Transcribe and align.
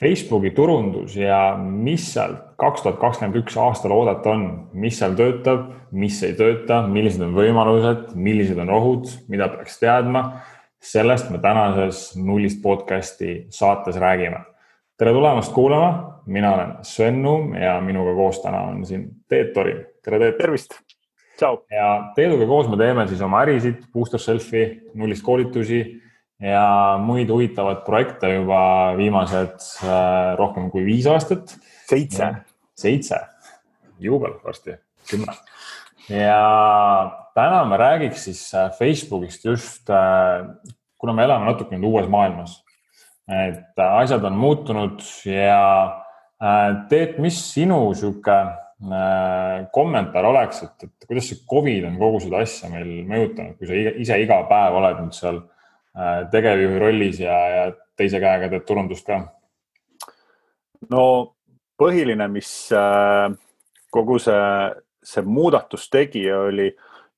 Facebooki 0.00 0.50
turundus 0.50 1.14
ja 1.16 1.54
mis 1.60 2.08
seal 2.14 2.34
kaks 2.58 2.82
tuhat 2.82 2.98
kakskümmend 2.98 3.38
üks 3.44 3.54
aastal 3.60 3.92
oodata 3.94 4.32
on, 4.32 4.46
mis 4.74 4.98
seal 4.98 5.14
töötab, 5.18 5.68
mis 5.94 6.18
ei 6.26 6.34
tööta, 6.34 6.80
millised 6.90 7.22
on 7.22 7.36
võimalused, 7.36 8.08
millised 8.18 8.58
on 8.58 8.72
ohud, 8.74 9.06
mida 9.30 9.48
peaks 9.52 9.78
teadma. 9.82 10.24
sellest 10.84 11.30
me 11.30 11.38
tänases 11.38 12.16
Nullist 12.16 12.60
podcasti 12.62 13.46
saates 13.50 13.96
räägime. 13.96 14.40
tere 14.98 15.12
tulemast 15.12 15.52
kuulama, 15.52 16.22
mina 16.26 16.54
olen 16.54 16.74
Sven 16.82 17.22
Nuum 17.22 17.54
ja 17.54 17.80
minuga 17.80 18.14
koos 18.14 18.42
täna 18.42 18.60
on 18.60 18.86
siin 18.86 19.08
Teet 19.28 19.52
Torim. 19.52 19.84
tere, 20.04 20.18
Teet. 20.18 20.38
tervist. 20.38 20.74
ja 21.70 22.12
Teeduga 22.16 22.46
koos 22.46 22.68
me 22.68 22.76
teeme 22.76 23.06
siis 23.06 23.22
oma 23.22 23.42
ärisid, 23.42 23.86
booster 23.92 24.20
selfie, 24.20 24.80
nullist 24.94 25.22
koolitusi 25.22 26.03
ja 26.44 26.64
muid 27.00 27.30
huvitavaid 27.32 27.82
projekte 27.86 28.34
juba 28.34 28.60
viimased 28.98 29.56
äh, 29.84 30.34
rohkem 30.38 30.70
kui 30.72 30.84
viis 30.86 31.06
aastat. 31.08 31.56
seitse. 31.88 32.30
seitse, 32.76 33.20
juubel 34.02 34.36
varsti, 34.44 34.76
kümme. 35.10 35.36
ja 36.08 36.40
täna 37.34 37.64
me 37.64 37.78
räägiks 37.80 38.28
siis 38.28 38.44
äh, 38.54 38.70
Facebookist 38.78 39.44
just 39.44 39.90
äh,, 39.90 40.44
kuna 40.98 41.12
me 41.12 41.24
elame 41.24 41.48
natuke 41.48 41.76
nüüd 41.76 41.88
uues 41.92 42.08
maailmas, 42.10 42.58
et 43.28 43.78
asjad 43.80 44.24
on 44.24 44.36
muutunud 44.36 45.00
ja 45.28 46.00
Teet, 46.90 47.14
mis 47.22 47.38
sinu 47.54 47.78
sihuke 47.96 48.34
kommentaar 49.72 50.26
oleks, 50.28 50.58
et, 50.66 50.82
et 50.84 51.06
kuidas 51.06 51.30
see 51.30 51.38
Covid 51.48 51.86
on 51.88 51.94
kogu 51.96 52.18
seda 52.20 52.42
asja 52.44 52.68
meil 52.68 52.90
mõjutanud, 53.08 53.54
kui 53.56 53.68
sa 53.70 53.92
ise 54.02 54.18
iga 54.20 54.42
päev 54.50 54.76
oled 54.80 54.98
nüüd 55.00 55.16
seal 55.16 55.38
tegevjuhi 56.30 56.78
rollis 56.82 57.20
ja, 57.22 57.34
ja 57.48 57.64
teise 57.96 58.20
käega 58.22 58.50
teed 58.50 58.66
turundust 58.66 59.06
ka? 59.06 59.20
no 60.90 61.04
põhiline, 61.80 62.26
mis 62.30 62.50
äh, 62.74 63.28
kogu 63.94 64.18
see, 64.22 64.40
see 65.04 65.24
muudatus 65.26 65.86
tegi, 65.92 66.24
oli, 66.32 66.68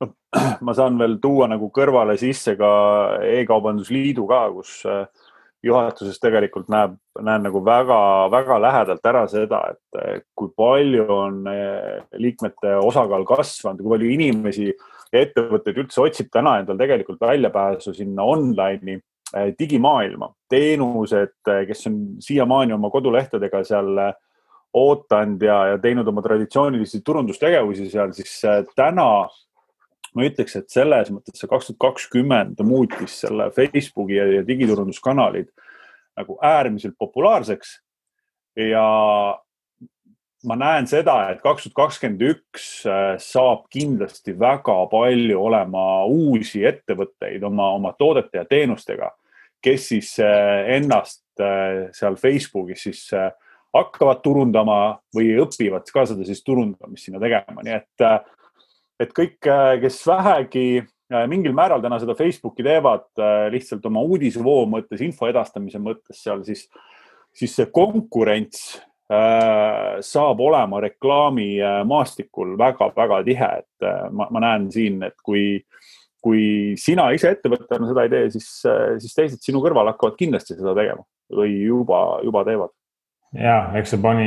noh, 0.02 0.12
ma 0.66 0.74
saan 0.76 0.98
veel 1.00 1.18
tuua 1.22 1.48
nagu 1.50 1.70
kõrvale 1.74 2.18
sisse 2.20 2.56
ka 2.60 2.70
E-kaubandusliidu 3.26 4.26
ka, 4.28 4.42
kus 4.54 4.78
äh, 4.88 5.06
juhatuses 5.66 6.20
tegelikult 6.22 6.68
näeb, 6.70 6.94
näen 7.26 7.48
nagu 7.48 7.62
väga-väga 7.64 8.60
lähedalt 8.62 9.08
ära 9.08 9.24
seda, 9.26 9.62
et 9.72 10.26
kui 10.36 10.52
palju 10.54 11.06
on 11.10 11.40
liikmete 12.20 12.76
osakaal 12.78 13.24
kasvanud, 13.26 13.80
kui 13.80 13.96
palju 13.96 14.12
inimesi 14.14 14.68
äh, 14.70 14.84
ettevõtteid 15.12 15.82
üldse 15.82 16.02
otsib 16.02 16.30
täna 16.32 16.58
endal 16.60 16.78
tegelikult 16.80 17.20
väljapääsu 17.22 17.94
sinna 17.94 18.26
online'i 18.26 18.98
eh, 18.98 19.52
digimaailma, 19.58 20.32
teenused, 20.50 21.36
eh, 21.50 21.64
kes 21.68 21.86
on 21.90 21.98
siiamaani 22.22 22.76
oma 22.76 22.90
kodulehtedega 22.90 23.62
seal 23.66 23.92
eh, 24.02 24.14
ootanud 24.76 25.42
ja, 25.42 25.58
ja 25.72 25.78
teinud 25.80 26.08
oma 26.10 26.22
traditsioonilisi 26.24 27.00
turundustegevusi 27.04 27.88
seal, 27.90 28.12
siis 28.16 28.42
täna 28.76 29.08
ma 30.16 30.24
ütleks, 30.24 30.56
et 30.58 30.68
selles 30.72 31.10
mõttes 31.12 31.38
see 31.40 31.48
kaks 31.48 31.70
tuhat 31.70 31.80
kakskümmend 31.86 32.60
muutis 32.64 33.20
selle 33.22 33.50
Facebooki 33.56 34.18
ja, 34.18 34.26
ja 34.38 34.44
digiturunduskanalid 34.46 35.48
nagu 36.16 36.38
äärmiselt 36.44 36.96
populaarseks. 36.98 37.80
ja 38.56 38.86
ma 40.44 40.56
näen 40.58 40.88
seda, 40.88 41.16
et 41.32 41.40
kaks 41.44 41.66
tuhat 41.66 41.76
kakskümmend 41.78 42.24
üks 42.28 42.66
äh, 42.88 43.16
saab 43.22 43.66
kindlasti 43.72 44.34
väga 44.38 44.76
palju 44.92 45.38
olema 45.48 46.04
uusi 46.10 46.64
ettevõtteid 46.68 47.44
oma, 47.46 47.70
oma 47.78 47.94
toodete 47.98 48.42
ja 48.42 48.44
teenustega, 48.48 49.12
kes 49.64 49.88
siis 49.92 50.12
äh, 50.22 50.68
ennast 50.76 51.24
äh, 51.40 51.86
seal 51.96 52.18
Facebookis 52.20 52.84
siis 52.88 53.06
hakkavad 53.76 54.22
turundama 54.24 54.80
või 55.14 55.34
õpivad 55.42 55.88
ka 55.92 56.06
seda 56.08 56.24
siis 56.24 56.42
turundamist 56.44 57.08
sinna 57.08 57.20
tegema, 57.20 57.64
nii 57.64 57.74
et, 57.76 58.04
et 59.04 59.10
kõik, 59.12 59.36
kes 59.82 59.98
vähegi 60.08 60.68
mingil 61.28 61.52
määral 61.54 61.82
täna 61.84 61.98
seda 62.00 62.16
Facebooki 62.16 62.64
teevad 62.64 63.20
lihtsalt 63.52 63.84
oma 63.90 64.00
uudisevoo 64.06 64.64
mõttes, 64.70 65.02
info 65.04 65.28
edastamise 65.28 65.82
mõttes 65.82 66.22
seal, 66.24 66.40
siis, 66.48 66.64
siis 67.36 67.52
see 67.58 67.68
konkurents 67.68 68.78
saab 69.06 70.40
olema 70.42 70.80
reklaamimaastikul 70.82 72.56
väga-väga 72.58 73.20
tihe, 73.26 73.50
et 73.62 73.86
äh, 73.86 74.08
ma, 74.10 74.26
ma 74.34 74.42
näen 74.42 74.70
siin, 74.74 74.98
et 75.06 75.14
kui, 75.22 75.60
kui 76.22 76.74
sina 76.80 77.10
ise 77.14 77.30
ettevõttena 77.36 77.86
seda 77.90 78.06
ei 78.06 78.10
tee, 78.10 78.24
siis, 78.34 78.48
äh, 78.66 78.96
siis 79.02 79.14
teised 79.14 79.44
sinu 79.46 79.62
kõrval 79.62 79.92
hakkavad 79.92 80.18
kindlasti 80.18 80.58
seda 80.58 80.74
tegema 80.78 81.06
või 81.36 81.54
juba, 81.68 82.02
juba 82.26 82.42
teevad. 82.46 82.74
ja 83.36 83.56
eks 83.78 83.94
see 83.94 84.02
pani 84.02 84.26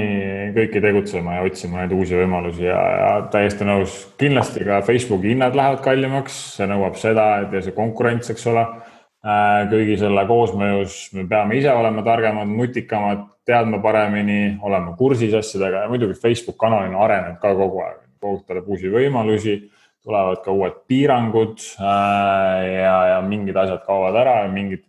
kõiki 0.56 0.82
tegutsema 0.84 1.38
ja 1.38 1.44
otsima 1.48 1.82
neid 1.82 1.96
uusi 1.96 2.16
võimalusi 2.16 2.68
ja, 2.68 2.80
ja 3.02 3.12
täiesti 3.32 3.68
nõus. 3.68 4.00
kindlasti 4.20 4.64
ka 4.68 4.80
Facebooki 4.88 5.34
hinnad 5.34 5.60
lähevad 5.60 5.84
kallimaks, 5.84 6.40
see 6.56 6.68
nõuab 6.72 6.96
seda, 7.00 7.30
et 7.44 7.56
ja 7.56 7.64
see 7.68 7.76
konkurents, 7.76 8.32
eks 8.32 8.48
ole 8.52 8.64
Äh, 8.64 8.89
kõigi 9.20 9.98
selle 10.00 10.24
koosmõjus 10.28 11.10
me 11.18 11.26
peame 11.28 11.58
ise 11.60 11.72
olema 11.76 12.04
targemad, 12.06 12.48
nutikamad, 12.48 13.26
teadma 13.48 13.82
paremini, 13.84 14.58
olema 14.64 14.96
kursis 14.96 15.34
asjadega 15.36 15.84
ja 15.84 15.92
muidugi 15.92 16.16
Facebook 16.22 16.58
kanalina 16.60 17.02
areneb 17.04 17.40
ka 17.42 17.52
kogu 17.58 17.84
aeg, 17.84 18.00
koogutab 18.22 18.68
uusi 18.70 18.92
võimalusi, 18.94 19.58
tulevad 20.06 20.40
ka 20.46 20.56
uued 20.56 20.80
piirangud 20.88 21.60
äh, 21.60 22.68
ja, 22.80 22.96
ja 23.14 23.22
mingid 23.26 23.58
asjad 23.60 23.84
kaovad 23.88 24.16
ära 24.22 24.44
ja 24.46 24.52
mingid, 24.54 24.86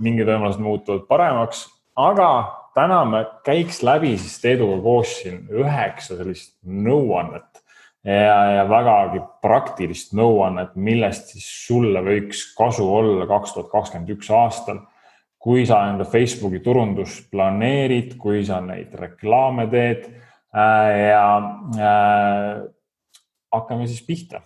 mingid 0.00 0.30
võimalused 0.30 0.64
muutuvad 0.64 1.04
paremaks. 1.10 1.66
aga 1.96 2.30
täna 2.74 3.04
me 3.04 3.24
käiks 3.44 3.82
läbi 3.84 4.16
siis 4.16 4.40
Teeduga 4.40 4.80
koos 4.82 5.18
siin 5.20 5.44
üheksa 5.52 6.16
sellist 6.16 6.56
nõuannet 6.64 7.53
ja, 8.04 8.38
ja 8.58 8.64
vägagi 8.68 9.22
praktilist 9.42 10.12
nõuannet, 10.16 10.74
millest 10.76 11.34
siis 11.34 11.46
sulle 11.66 12.02
võiks 12.04 12.46
kasu 12.56 12.86
olla 12.96 13.26
kaks 13.30 13.56
tuhat 13.56 13.70
kakskümmend 13.72 14.12
üks 14.16 14.30
aastal. 14.30 14.84
kui 15.44 15.66
sa 15.68 15.82
enda 15.90 16.06
Facebooki 16.08 16.62
turundust 16.64 17.26
planeerid, 17.30 18.14
kui 18.16 18.38
sa 18.44 18.62
neid 18.64 18.94
reklaame 18.96 19.66
teed 19.68 20.06
äh, 20.08 21.10
ja 21.10 21.26
äh, 21.76 22.62
hakkame 23.52 23.86
siis 23.86 24.06
pihta 24.06 24.40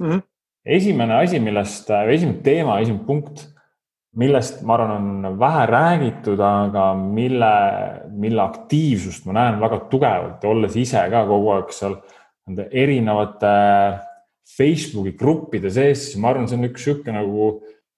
mm. 0.00 0.10
-hmm. 0.10 0.22
esimene 0.64 1.14
asi, 1.14 1.40
millest, 1.40 1.90
esimene 1.90 2.40
teema, 2.42 2.80
esimene 2.80 3.04
punkt, 3.04 3.44
millest 4.16 4.62
ma 4.62 4.74
arvan, 4.74 5.24
on 5.24 5.38
vähe 5.38 5.66
räägitud, 5.66 6.40
aga 6.40 6.94
mille, 6.94 7.54
mille 8.10 8.42
aktiivsust 8.42 9.26
ma 9.26 9.32
näen 9.32 9.60
väga 9.60 9.78
tugevalt, 9.90 10.44
olles 10.44 10.76
ise 10.76 11.02
ka 11.10 11.26
kogu 11.26 11.50
aeg 11.50 11.72
seal 11.72 12.00
nende 12.46 12.68
erinevate 12.70 13.54
Facebooki 14.56 15.16
gruppide 15.18 15.70
sees, 15.74 16.06
siis 16.06 16.20
ma 16.22 16.30
arvan, 16.30 16.46
see 16.48 16.58
on 16.58 16.68
üks 16.68 16.84
niisugune 16.84 17.16
nagu 17.18 17.46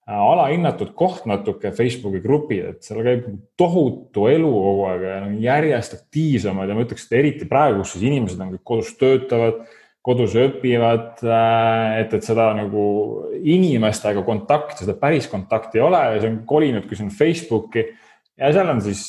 äh, 0.09 0.17
alahinnatud 0.17 0.95
koht 0.97 1.27
natuke 1.29 1.75
Facebooki 1.77 2.23
grupid, 2.25 2.71
et 2.73 2.87
seal 2.87 3.03
käib 3.05 3.27
tohutu 3.61 4.29
elu 4.33 4.53
kogu 4.55 4.87
aeg 4.89 5.05
ja 5.05 5.19
järjest 5.51 5.99
aktiivsemad 5.99 6.71
ja 6.71 6.79
ma 6.79 6.87
ütleks, 6.87 7.05
et 7.09 7.19
eriti 7.21 7.51
praegu, 7.51 7.83
kus 7.83 7.95
siis 7.97 8.09
inimesed 8.09 8.41
on 8.41 8.55
kõik 8.57 8.65
kodus 8.73 8.95
töötavad, 9.01 9.61
kodus 10.09 10.37
õpivad, 10.41 11.21
äh, 11.29 12.01
et, 12.01 12.17
et 12.17 12.25
seda 12.25 12.49
nagu 12.57 12.85
inimestega 13.39 14.25
kontakti, 14.25 14.81
seda 14.87 14.97
päris 14.97 15.29
kontakti 15.29 15.83
ei 15.83 15.85
ole 15.85 16.05
ja 16.07 16.21
see 16.23 16.33
on 16.33 16.45
kolinudki 16.49 16.97
sinna 16.97 17.13
Facebooki 17.13 17.85
ja 18.39 18.55
seal 18.57 18.73
on 18.73 18.81
siis 18.89 19.05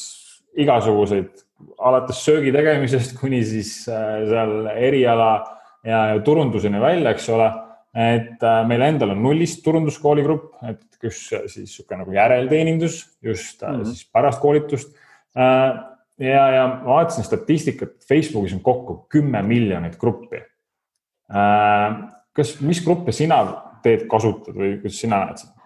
igasuguseid 0.60 1.48
alates 1.80 2.22
söögi 2.26 2.52
tegemisest 2.56 3.16
kuni 3.20 3.42
siis 3.48 3.74
äh, 3.92 4.22
seal 4.30 4.70
eriala 4.74 5.32
ja 5.88 6.04
turunduseni 6.26 6.82
välja, 6.82 7.14
eks 7.14 7.30
ole. 7.34 7.50
et 7.96 8.44
äh, 8.46 8.60
meil 8.70 8.84
endal 8.86 9.16
on 9.16 9.24
nullist 9.24 9.64
turunduskooli 9.66 10.24
grupp, 10.24 10.52
et 10.68 11.00
kus 11.02 11.22
siis 11.32 11.64
niisugune 11.64 12.04
nagu 12.04 12.14
järelteenindus 12.14 13.00
just 13.26 13.62
mm 13.62 13.68
-hmm. 13.68 13.86
siis 13.86 14.10
pärast 14.14 14.42
koolitust. 14.42 14.96
ja, 16.20 16.50
ja 16.52 16.68
ma 16.68 16.86
vaatasin 16.86 17.24
statistikat, 17.24 17.90
Facebookis 18.08 18.54
on 18.54 18.60
kokku 18.60 19.06
kümme 19.10 19.42
miljonit 19.42 19.98
gruppi. 19.98 20.42
kas, 22.34 22.62
mis 22.62 22.84
gruppe 22.86 23.12
sina 23.12 23.46
teed, 23.84 24.08
kasutad 24.08 24.56
või 24.56 24.78
kuidas 24.82 25.00
sina 25.00 25.26
näed 25.26 25.38
seda? 25.38 25.60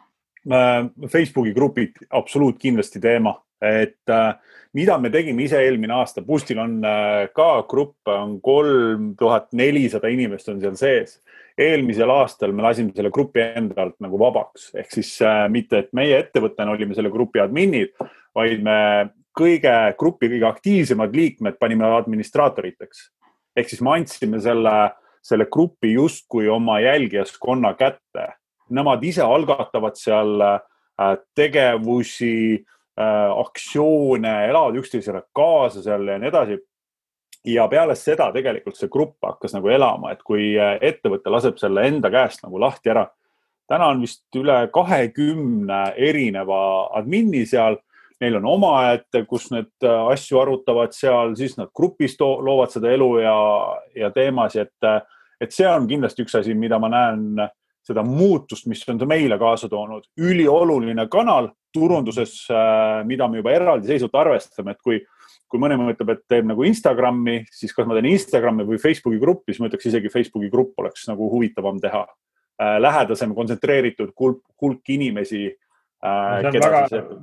Facebooki 1.08 1.54
grupid 1.54 2.04
absoluutkindlasti 2.10 3.00
teema, 3.00 3.36
et 3.62 4.10
äh, 4.10 4.36
mida 4.74 4.98
me 4.98 5.12
tegime 5.14 5.46
ise 5.46 5.60
eelmine 5.62 5.94
aasta, 5.96 6.24
Boostil 6.26 6.60
on 6.64 6.80
äh, 6.88 7.28
ka 7.36 7.50
grupp, 7.70 8.00
on 8.10 8.40
kolm 8.44 9.14
tuhat 9.20 9.52
nelisada 9.58 10.10
inimest 10.14 10.50
on 10.50 10.62
seal 10.64 10.78
sees. 10.80 11.20
eelmisel 11.58 12.10
aastal 12.10 12.50
me 12.52 12.64
lasime 12.66 12.90
selle 12.96 13.12
grupi 13.14 13.44
endalt 13.44 14.00
nagu 14.02 14.18
vabaks, 14.18 14.72
ehk 14.74 14.96
siis 14.96 15.12
äh, 15.22 15.46
mitte, 15.54 15.84
et 15.84 15.92
meie 15.94 16.18
ettevõttena 16.24 16.74
olime 16.74 16.98
selle 16.98 17.12
grupi 17.14 17.44
adminid, 17.44 17.94
vaid 18.34 18.64
me 18.66 18.78
kõige 19.38 19.74
grupi 20.00 20.30
kõige 20.32 20.50
aktiivsemad 20.50 21.14
liikmed 21.14 21.60
panime 21.62 21.86
administraatoriteks. 22.00 23.10
ehk 23.56 23.70
siis 23.70 23.82
me 23.82 23.98
andsime 24.00 24.42
selle, 24.42 24.78
selle 25.22 25.46
grupi 25.46 25.94
justkui 25.94 26.50
oma 26.50 26.80
jälgijaskonna 26.82 27.76
kätte. 27.78 28.34
Nemad 28.74 29.04
ise 29.06 29.22
algatavad 29.22 29.98
seal 30.00 30.42
äh, 30.42 31.18
tegevusi 31.36 32.66
aktsioone, 32.96 34.32
elavad 34.52 34.76
üksteisele 34.78 35.24
kaasa 35.34 35.82
seal 35.82 36.08
ja 36.08 36.20
nii 36.22 36.30
edasi 36.30 36.58
ja 37.50 37.64
peale 37.68 37.96
seda 37.98 38.28
tegelikult 38.36 38.78
see 38.78 38.92
grupp 38.94 39.26
hakkas 39.26 39.56
nagu 39.56 39.72
elama, 39.74 40.12
et 40.14 40.22
kui 40.22 40.52
ettevõte 40.60 41.34
laseb 41.34 41.58
selle 41.58 41.88
enda 41.90 42.12
käest 42.14 42.46
nagu 42.46 42.62
lahti 42.62 42.94
ära. 42.94 43.08
täna 43.68 43.88
on 43.88 44.02
vist 44.02 44.38
üle 44.38 44.68
kahekümne 44.74 45.82
erineva 45.98 46.62
admini 47.00 47.46
seal 47.50 47.80
neil 48.24 48.38
on 48.40 48.46
omaette, 48.48 49.26
kus 49.30 49.50
need 49.54 49.72
äh, 49.86 50.06
asju 50.14 50.40
arutavad 50.42 50.96
seal, 50.96 51.34
siis 51.40 51.58
nad 51.60 51.72
grupis 51.76 52.16
loovad 52.20 52.72
seda 52.74 52.92
elu 52.94 53.10
ja, 53.24 53.36
ja 53.98 54.12
teemasid, 54.16 54.70
et, 54.70 54.88
äh, 54.88 55.26
et 55.42 55.56
see 55.56 55.68
on 55.70 55.88
kindlasti 55.90 56.26
üks 56.26 56.38
asi, 56.40 56.56
mida 56.58 56.80
ma 56.82 56.92
näen, 56.94 57.44
seda 57.84 58.06
muutust, 58.08 58.68
mis 58.72 58.84
on 58.88 59.02
ta 59.02 59.08
meile 59.10 59.38
kaasa 59.40 59.68
toonud. 59.70 60.08
ülioluline 60.16 61.08
kanal 61.12 61.50
turunduses, 61.74 62.38
äh, 62.54 63.02
mida 63.10 63.28
me 63.28 63.42
juba 63.42 63.56
eraldiseisvalt 63.56 64.20
arvestame, 64.24 64.76
et 64.76 64.82
kui, 64.84 65.00
kui 65.50 65.62
mõni 65.62 65.78
mõtleb, 65.80 66.14
et 66.16 66.24
teeb 66.30 66.48
nagu 66.50 66.66
Instagrami, 66.68 67.42
siis 67.52 67.74
kas 67.76 67.90
ma 67.90 67.98
teen 67.98 68.12
Instagrami 68.14 68.68
või 68.68 68.82
Facebooki 68.82 69.22
gruppi, 69.22 69.54
siis 69.54 69.64
ma 69.64 69.72
ütleks 69.72 69.90
isegi 69.92 70.14
Facebooki 70.14 70.52
grupp 70.54 70.80
oleks 70.84 71.10
nagu 71.12 71.32
huvitavam 71.34 71.82
teha. 71.84 72.06
lähedasem, 72.80 73.32
kontsentreeritud 73.34 74.12
hulk, 74.14 74.44
hulk 74.62 74.90
inimesi 74.94 75.48
Äh, 76.04 76.52
see 76.52 76.60
on 76.60 76.74
väga, 76.74 76.80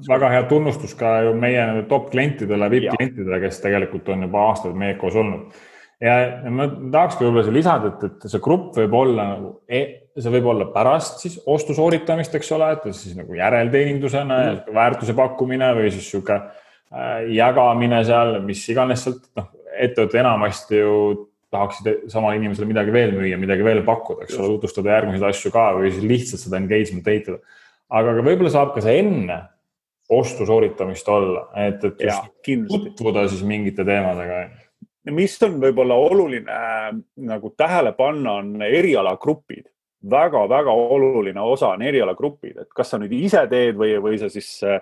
väga 0.08 0.28
hea 0.32 0.44
tunnustus 0.48 0.94
ka 0.96 1.18
ju 1.26 1.34
meie 1.36 1.64
top 1.90 2.06
klientidele, 2.14 2.68
VIP 2.72 2.94
klientidele, 2.94 3.40
kes 3.42 3.58
tegelikult 3.60 4.08
on 4.08 4.24
juba 4.24 4.46
aastaid 4.48 4.78
meiega 4.80 4.96
koos 5.02 5.18
olnud. 5.20 5.58
ja 6.00 6.14
ma 6.48 6.64
tahakski 6.70 7.26
võib-olla 7.26 7.44
siia 7.44 7.56
lisada, 7.58 7.90
et, 7.92 8.06
et 8.08 8.24
see 8.32 8.40
grupp 8.40 8.78
võib 8.80 8.96
olla 9.02 9.26
nagu, 9.34 9.50
e, 9.68 9.82
see 10.22 10.32
võib 10.34 10.50
olla 10.52 10.66
pärast 10.74 11.24
siis 11.24 11.38
ostu 11.50 11.74
sooritamist, 11.76 12.34
eks 12.36 12.52
ole, 12.56 12.72
et 12.76 12.90
siis 12.96 13.16
nagu 13.18 13.36
järelteenindusena 13.38 14.40
mm 14.40 14.58
ja 14.70 14.74
väärtuse 14.74 15.14
pakkumine 15.16 15.72
või 15.76 15.90
siis 15.94 16.08
sihuke 16.10 16.36
äh, 16.36 17.26
jagamine 17.34 18.02
seal, 18.06 18.38
mis 18.44 18.62
iganes 18.72 19.04
sealt, 19.06 19.24
noh, 19.38 19.50
ettevõtted 19.70 20.20
enamasti 20.20 20.80
ju 20.80 20.96
tahaksid 21.50 22.10
samale 22.10 22.38
inimesele 22.38 22.68
midagi 22.70 22.92
veel 22.94 23.14
müüa, 23.16 23.38
midagi 23.40 23.64
veel 23.66 23.82
pakkuda, 23.86 24.26
eks 24.26 24.38
ole, 24.38 24.54
tutvustada 24.54 24.94
järgmiseid 24.94 25.26
asju 25.32 25.50
ka 25.54 25.64
või 25.78 25.90
siis 25.90 26.06
lihtsalt 26.06 26.44
seda 26.44 26.60
engagement 26.60 27.10
ehitada. 27.10 27.40
Aga 27.90 28.14
võib-olla 28.22 28.52
saab 28.54 28.74
ka 28.76 28.84
see 28.84 29.00
enne 29.02 29.40
ostu 30.10 30.46
sooritamist 30.46 31.08
olla, 31.10 31.48
et, 31.58 31.82
et 31.86 32.04
just 32.06 32.50
tutvuda 32.70 33.26
siis 33.30 33.42
mingite 33.46 33.86
teemadega. 33.86 34.44
mis 35.10 35.36
on 35.46 35.58
võib-olla 35.62 35.98
oluline 35.98 36.54
äh, 36.54 36.88
nagu 37.30 37.52
tähele 37.58 37.92
panna, 37.98 38.38
on 38.42 38.62
erialagrupid 38.62 39.69
väga-väga 40.10 40.72
oluline 40.72 41.40
osa 41.40 41.74
on 41.74 41.82
erialagrupid, 41.82 42.56
et 42.62 42.68
kas 42.74 42.92
sa 42.92 43.00
nüüd 43.00 43.12
ise 43.18 43.42
teed 43.50 43.78
või, 43.78 43.94
või 44.02 44.18
sa 44.20 44.30
siis 44.32 44.48
äh, 44.64 44.80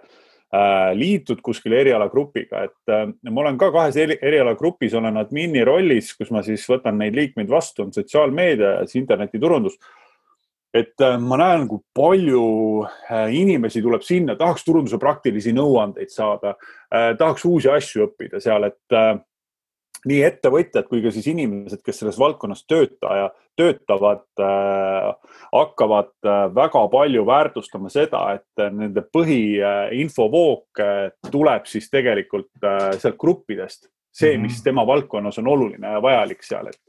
liitud 0.95 1.43
kuskile 1.45 1.81
erialagrupiga, 1.83 2.65
et 2.69 2.93
äh, 2.95 3.07
ma 3.31 3.45
olen 3.45 3.59
ka 3.61 3.73
kahes 3.75 3.99
eri, 3.99 4.19
erialagrupis, 4.23 4.95
olen 4.99 5.19
admini 5.21 5.65
rollis, 5.67 6.13
kus 6.19 6.31
ma 6.35 6.45
siis 6.47 6.67
võtan 6.71 7.01
neid 7.01 7.19
liikmeid 7.19 7.51
vastu, 7.51 7.87
on 7.87 7.95
sotsiaalmeedia 7.97 8.77
ja 8.79 8.87
siis 8.87 9.03
internetiturundus. 9.03 9.81
Et 10.75 11.01
äh, 11.01 11.17
ma 11.21 11.39
näen, 11.41 11.65
kui 11.69 11.81
palju 11.97 12.43
äh, 12.85 13.31
inimesi 13.35 13.81
tuleb 13.83 14.05
sinna, 14.05 14.37
tahaks 14.37 14.67
turunduse 14.67 14.99
praktilisi 15.01 15.55
nõuandeid 15.57 16.13
saada, 16.13 16.55
äh, 16.93 17.15
tahaks 17.19 17.47
uusi 17.49 17.71
asju 17.73 18.05
õppida 18.11 18.41
seal, 18.45 18.69
et 18.69 18.99
nii 20.07 20.23
ettevõtjad 20.27 20.87
kui 20.89 21.03
ka 21.03 21.11
siis 21.15 21.27
inimesed, 21.33 21.81
kes 21.85 22.03
selles 22.03 22.19
valdkonnas 22.21 22.63
töötaja, 22.71 23.31
töötavad, 23.59 24.23
hakkavad 25.51 26.29
väga 26.55 26.83
palju 26.93 27.25
väärtustama 27.27 27.91
seda, 27.91 28.21
et 28.39 28.63
nende 28.71 29.03
põhiinfovoog 29.03 30.83
tuleb 31.33 31.67
siis 31.67 31.91
tegelikult 31.91 32.53
sealt 32.99 33.19
gruppidest. 33.19 33.89
see, 34.15 34.39
mis 34.39 34.57
mhm. 34.59 34.65
tema 34.65 34.87
valdkonnas 34.87 35.39
on 35.39 35.49
oluline 35.49 35.91
ja 35.93 36.03
vajalik 36.03 36.43
seal, 36.43 36.71
et 36.71 36.81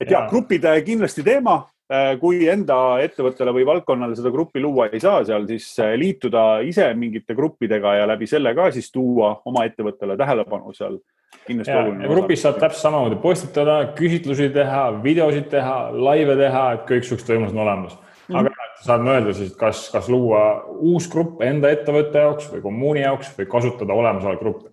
et 0.00 0.10
ja, 0.10 0.22
ja 0.22 0.28
grupid 0.28 0.64
kindlasti 0.84 1.22
teema, 1.22 1.60
Äh, 1.90 2.12
kui 2.22 2.44
enda 2.46 3.00
ettevõttele 3.02 3.50
või 3.50 3.64
valdkonnale 3.66 4.14
seda 4.14 4.30
gruppi 4.30 4.60
luua 4.62 4.86
ei 4.94 5.00
saa 5.02 5.24
seal, 5.26 5.42
siis 5.48 5.72
äh, 5.82 5.96
liituda 5.98 6.60
ise 6.62 6.84
mingite 6.94 7.34
gruppidega 7.34 7.96
ja 7.98 8.04
läbi 8.06 8.28
selle 8.30 8.52
ka 8.54 8.68
siis 8.70 8.92
tuua 8.94 9.32
oma 9.50 9.64
ettevõttele 9.66 10.14
tähelepanu 10.20 10.70
seal. 10.76 11.00
Kindlasti 11.46 11.76
oluline. 11.76 12.08
grupis 12.08 12.44
saab 12.44 12.60
täpselt 12.60 12.82
samamoodi 12.86 13.18
postitada, 13.22 13.78
küsitlusi 13.98 14.50
teha, 14.54 14.86
videosid 15.04 15.50
teha, 15.52 15.76
laive 15.92 16.36
teha, 16.40 16.64
et 16.76 16.86
kõik 16.88 17.08
siuksed 17.08 17.34
võimalused 17.34 17.56
on 17.56 17.64
olemas 17.66 17.94
mm. 17.96 18.34
-hmm. 18.34 18.38
aga 18.40 18.84
saad 18.84 19.04
mõelda 19.04 19.34
siis, 19.36 19.54
kas, 19.56 19.88
kas 19.92 20.08
luua 20.08 20.44
uus 20.78 21.08
grupp 21.12 21.42
enda 21.44 21.70
ettevõtte 21.70 22.26
jaoks 22.26 22.52
või 22.52 22.62
kommuuni 22.64 23.04
jaoks 23.04 23.34
või 23.38 23.50
kasutada 23.50 23.96
olemasolevat 23.96 24.40
gruppi 24.40 24.70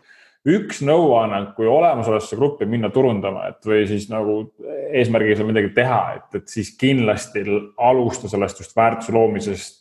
üks 0.47 0.79
nõuanne, 0.85 1.41
kui 1.57 1.67
olemasolevasse 1.67 2.37
gruppi 2.39 2.67
minna 2.69 2.89
turundama, 2.93 3.49
et 3.51 3.65
või 3.67 3.83
siis 3.89 4.07
nagu 4.11 4.39
eesmärgiga 4.95 5.39
seal 5.39 5.49
midagi 5.49 5.73
teha, 5.75 5.99
et, 6.19 6.37
et 6.39 6.51
siis 6.51 6.71
kindlasti 6.79 7.43
alusta 7.83 8.31
sellest 8.31 8.61
just 8.63 8.75
väärtuse 8.77 9.15
loomisest, 9.15 9.75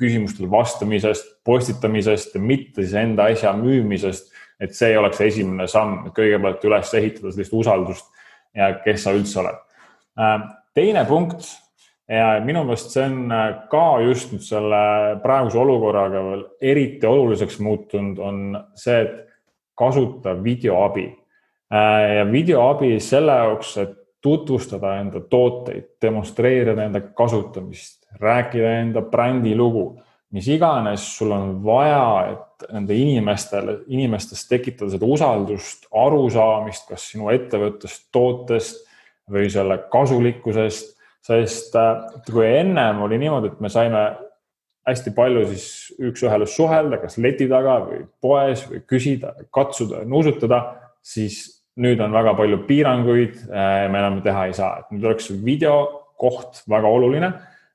küsimustele 0.00 0.50
vastamisest, 0.52 1.38
postitamisest 1.46 2.36
ja 2.36 2.42
mitte 2.42 2.84
siis 2.84 2.96
enda 2.98 3.28
asja 3.32 3.54
müümisest. 3.56 4.31
Et 4.62 4.76
see 4.76 4.94
oleks 4.98 5.20
esimene 5.24 5.66
samm, 5.70 6.12
kõigepealt 6.14 6.64
üles 6.68 6.92
ehitada 6.94 7.32
sellist 7.32 7.56
usaldust 7.58 8.08
ja 8.54 8.70
kes 8.84 9.04
sa 9.04 9.14
üldse 9.16 9.40
oled. 9.42 9.58
Äh, 10.20 10.38
teine 10.76 11.04
punkt 11.08 11.48
ja 12.08 12.36
minu 12.44 12.64
meelest 12.68 12.92
see 12.94 13.06
on 13.08 13.32
äh, 13.32 13.48
ka 13.72 13.86
just 14.04 14.34
nüüd 14.34 14.44
selle 14.46 14.82
praeguse 15.24 15.58
olukorraga 15.62 16.22
veel 16.28 16.44
eriti 16.72 17.08
oluliseks 17.08 17.58
muutunud, 17.64 18.20
on 18.22 18.44
see, 18.78 19.00
et 19.02 19.18
kasuta 19.78 20.36
videoabi. 20.44 21.08
Äh, 21.72 22.06
ja 22.18 22.28
videoabi 22.28 22.94
selle 23.00 23.38
jaoks, 23.42 23.76
et 23.82 23.98
tutvustada 24.22 24.94
enda 25.00 25.20
tooteid, 25.30 25.96
demonstreerida 26.02 26.84
enda 26.84 27.00
kasutamist, 27.16 28.04
rääkida 28.20 28.76
enda 28.84 29.02
brändi 29.02 29.56
lugu, 29.58 29.96
mis 30.32 30.48
iganes 30.48 31.04
sul 31.16 31.32
on 31.34 31.58
vaja, 31.64 32.32
et 32.32 32.72
nende 32.72 32.96
inimestele, 32.96 33.82
inimestes 33.92 34.46
tekitada 34.48 34.94
seda 34.94 35.08
usaldust, 35.08 35.86
arusaamist, 35.92 36.88
kas 36.88 37.10
sinu 37.12 37.28
ettevõttest, 37.34 38.08
tootest 38.14 38.86
või 39.32 39.50
selle 39.52 39.78
kasulikkusest, 39.92 40.94
sest 41.22 41.76
äh, 41.78 42.04
kui 42.28 42.46
ennem 42.48 43.02
oli 43.04 43.20
niimoodi, 43.22 43.52
et 43.52 43.60
me 43.62 43.70
saime 43.72 44.06
hästi 44.88 45.12
palju 45.14 45.44
siis 45.52 45.66
üks-ühele 46.10 46.48
suhelda, 46.50 46.98
kas 47.02 47.18
leti 47.22 47.46
taga 47.50 47.78
või 47.84 48.02
poes 48.22 48.64
või 48.70 48.82
küsida, 48.88 49.36
katsuda, 49.54 50.02
nuusutada, 50.08 50.62
siis 51.04 51.44
nüüd 51.82 52.00
on 52.04 52.12
väga 52.12 52.34
palju 52.38 52.62
piiranguid, 52.66 53.36
äh, 53.48 53.84
me 53.92 54.00
enam 54.00 54.20
teha 54.24 54.48
ei 54.48 54.56
saa, 54.56 54.80
et 54.80 54.90
nüüd 54.94 55.06
oleks 55.08 55.30
videokoht 55.44 56.64
väga 56.72 56.90
oluline. 56.90 57.32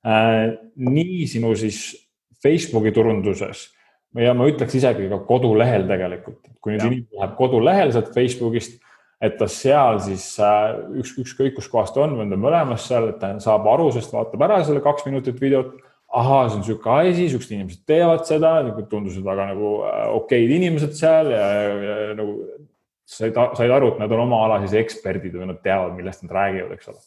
Äh, 0.08 0.58
nii 0.75 1.25
sinu 1.29 1.53
siis 1.58 2.06
Facebooki 2.44 2.94
turunduses. 2.96 3.67
Ja 4.17 4.34
ma 4.38 4.48
ütleks 4.50 4.75
isegi 4.77 5.10
ka 5.12 5.20
kodulehel 5.27 5.86
tegelikult, 5.89 6.39
kui 6.63 6.74
nüüd 6.74 6.86
inimene 6.86 7.20
läheb 7.20 7.34
kodulehel 7.38 7.91
sealt 7.94 8.13
Facebookist, 8.15 8.79
et 9.22 9.36
ta 9.39 9.48
seal 9.50 10.00
siis 10.06 10.25
äh, 10.41 10.77
üks, 11.01 11.15
ükskõik 11.22 11.58
kuskohast 11.58 11.98
on 12.01 12.15
või 12.15 12.25
on 12.25 12.34
ta 12.34 12.39
mõlemas 12.39 12.86
seal, 12.88 13.12
et 13.12 13.20
ta 13.22 13.34
saab 13.44 13.67
aru, 13.70 13.89
sest 13.94 14.13
vaatab 14.13 14.46
ära 14.48 14.62
selle 14.65 14.82
kaks 14.86 15.08
minutit 15.10 15.39
videot. 15.41 15.75
Ahaa, 16.08 16.46
see 16.48 16.56
on 16.56 16.62
niisugune 16.63 16.94
asi, 17.03 17.24
niisugused 17.25 17.51
inimesed 17.51 17.82
teevad 17.89 18.22
seda, 18.29 18.53
nagu 18.63 18.86
tundusid 18.88 19.25
väga 19.25 19.50
nagu 19.50 19.72
äh, 19.89 20.06
okeid 20.15 20.53
inimesed 20.56 20.96
seal 20.96 21.34
ja, 21.34 21.48
ja, 21.51 21.74
ja 22.08 22.13
nagu 22.15 22.38
said, 23.08 23.36
said 23.58 23.74
aru, 23.75 23.91
et 23.91 24.00
nad 24.00 24.13
on 24.15 24.24
oma 24.24 24.39
ala 24.46 24.62
siis 24.63 24.77
eksperdid 24.79 25.36
või 25.36 25.50
nad 25.51 25.60
teavad, 25.65 25.98
millest 25.98 26.24
nad 26.24 26.36
räägivad, 26.38 26.77
eks 26.77 26.94
ole. 26.94 27.03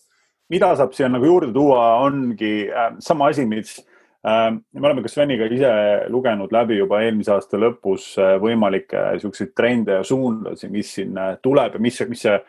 mida 0.53 0.69
saab 0.77 0.93
siia 0.97 1.09
nagu 1.09 1.25
juurde 1.31 1.49
tuua, 1.57 1.87
ongi 2.05 2.53
äh, 2.69 2.93
sama 3.01 3.31
asi, 3.33 3.47
mis 3.49 3.79
me 4.25 4.87
oleme 4.87 5.03
ka 5.03 5.09
Sveniga 5.09 5.47
ise 5.49 5.71
lugenud 6.13 6.53
läbi 6.53 6.77
juba 6.77 7.01
eelmise 7.05 7.33
aasta 7.33 7.61
lõpus 7.61 8.13
äh, 8.21 8.35
võimalikke 8.43 9.07
niisuguseid 9.15 9.55
trende 9.57 10.01
ja 10.01 10.05
suundusi, 10.05 10.69
mis 10.69 10.91
siin 10.99 11.17
äh, 11.17 11.37
tuleb 11.43 11.79
ja 11.79 11.81
mis, 11.81 12.03
mis 12.11 12.27
see 12.27 12.41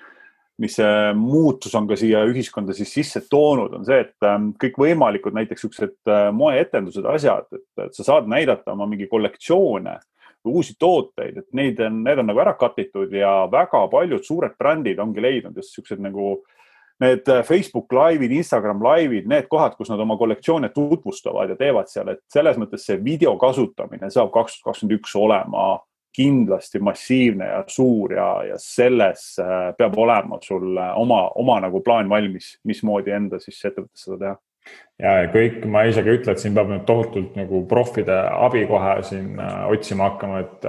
mis 0.61 0.75
see 0.77 1.13
muutus 1.17 1.73
on 1.77 1.87
ka 1.89 1.95
siia 1.97 2.21
ühiskonda 2.29 2.75
siis 2.77 2.91
sisse 2.93 3.23
toonud, 3.29 3.73
on 3.79 3.85
see, 3.87 4.01
et 4.03 4.27
ähm, 4.27 4.51
kõikvõimalikud 4.61 5.33
näiteks 5.33 5.65
siuksed 5.65 6.11
äh, 6.11 6.27
moeetendused, 6.35 7.07
asjad, 7.09 7.47
et 7.55 7.95
sa 7.97 8.05
saad 8.05 8.29
näidata 8.29 8.75
oma 8.75 8.85
mingi 8.89 9.07
kollektsioone 9.09 9.95
või 10.45 10.59
uusi 10.61 10.75
tooteid, 10.79 11.39
et 11.41 11.47
neid 11.57 11.81
on, 11.81 12.01
need 12.05 12.21
on 12.21 12.29
nagu 12.29 12.43
ära 12.43 12.53
katitud 12.59 13.13
ja 13.13 13.47
väga 13.51 13.85
paljud 13.89 14.25
suured 14.25 14.53
brändid 14.59 15.01
ongi 15.01 15.23
leidnud 15.23 15.57
just 15.57 15.77
siuksed 15.77 16.01
nagu 16.01 16.43
need 17.01 17.29
äh, 17.29 17.43
Facebook 17.43 17.93
laivid, 17.93 18.31
Instagram 18.31 18.83
laivid, 18.83 19.27
need 19.29 19.47
kohad, 19.49 19.75
kus 19.77 19.89
nad 19.89 19.99
oma 19.99 20.17
kollektsioone 20.17 20.69
tutvustavad 20.75 21.49
ja 21.49 21.57
teevad 21.59 21.89
seal, 21.89 22.13
et 22.13 22.21
selles 22.31 22.59
mõttes 22.61 22.85
see 22.85 22.99
video 23.03 23.33
kasutamine 23.41 24.11
saab 24.13 24.31
kaks 24.33 24.59
tuhat 24.59 24.71
kakskümmend 24.71 24.99
üks 24.99 25.15
olema 25.17 25.65
kindlasti 26.15 26.81
massiivne 26.83 27.47
ja 27.47 27.63
suur 27.71 28.13
ja, 28.13 28.29
ja 28.49 28.59
selles 28.59 29.25
äh, 29.41 29.71
peab 29.77 29.97
olema 29.97 30.39
sul 30.43 30.75
äh, 30.77 30.93
oma, 30.99 31.23
oma 31.39 31.59
nagu 31.63 31.81
plaan 31.85 32.09
valmis, 32.11 32.57
mismoodi 32.67 33.15
enda 33.15 33.39
siis 33.41 33.59
ettevõttes 33.63 34.07
seda 34.07 34.21
teha. 34.25 34.37
Ja 35.01 35.11
kõik, 35.33 35.63
ma 35.65 35.87
isegi 35.89 36.11
ei 36.11 36.19
ütle, 36.19 36.35
et 36.35 36.41
siin 36.43 36.53
peab 36.53 36.69
nüüd 36.69 36.83
tohutult 36.85 37.33
nagu 37.39 37.63
profide 37.69 38.19
abi 38.29 38.67
kohe 38.69 38.99
siin 39.07 39.39
otsima 39.41 40.11
hakkama, 40.11 40.43
et 40.43 40.67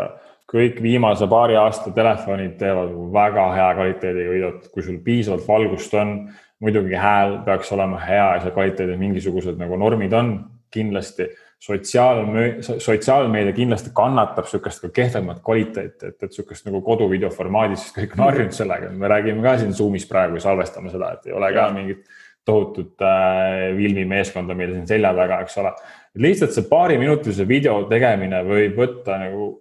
kõik 0.50 0.80
viimase 0.84 1.26
paari 1.30 1.56
aasta 1.56 1.92
telefonid 1.94 2.56
teevad 2.60 2.90
väga 3.14 3.44
hea 3.56 3.68
kvaliteediga 3.78 4.32
videot, 4.32 4.66
kui 4.72 4.82
sul 4.82 4.98
piisavalt 5.04 5.46
valgust 5.48 5.94
on. 5.94 6.16
muidugi 6.62 6.94
hääl 6.94 7.40
peaks 7.44 7.72
olema 7.74 7.98
hea 7.98 8.26
ja 8.34 8.42
see 8.42 8.52
kvaliteedi 8.54 8.94
mingisugused 8.96 9.56
nagu 9.58 9.76
normid 9.76 10.12
on 10.14 10.28
kindlasti 10.70 11.26
sotsiaalmeedia, 11.62 12.78
sotsiaalmeedia 12.78 13.52
kindlasti 13.52 13.90
kannatab 13.94 14.46
niisugust 14.46 14.82
ka 14.82 14.90
kehvemat 14.94 15.40
kvaliteeti, 15.44 16.06
et, 16.06 16.22
et 16.22 16.28
niisugust 16.30 16.66
nagu 16.66 16.80
koduvideo 16.86 17.30
formaadis, 17.34 17.84
sest 17.84 17.98
kõik 17.98 18.16
on 18.16 18.24
harjunud 18.26 18.56
sellega, 18.56 18.90
me 18.90 19.10
räägime 19.10 19.44
ka 19.44 19.56
siin 19.60 19.74
Zoom'is 19.76 20.08
praegu 20.10 20.38
ja 20.38 20.46
salvestame 20.46 20.90
seda, 20.90 21.12
et 21.14 21.30
ei 21.30 21.36
ole 21.38 21.52
ka 21.54 21.68
mingit 21.74 22.02
tohutut 22.44 23.02
äh, 23.06 23.68
filmimeeskonda 23.78 24.56
meil 24.58 24.74
siin 24.74 24.88
selja 24.90 25.12
taga, 25.14 25.38
eks 25.44 25.58
ole. 25.62 25.74
lihtsalt 26.22 26.56
see 26.56 26.66
paariminutilise 26.70 27.46
video 27.48 27.76
tegemine 27.90 28.42
võib 28.48 28.78
võtta 28.82 29.20
nagu, 29.22 29.52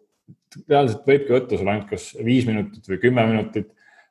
reaalselt 0.68 1.08
võibki 1.08 1.36
võtta 1.36 1.60
sul 1.60 1.70
ainult 1.72 1.90
kas 1.90 2.12
viis 2.24 2.48
minutit 2.48 2.88
või 2.92 3.00
kümme 3.02 3.26
minutit 3.30 3.70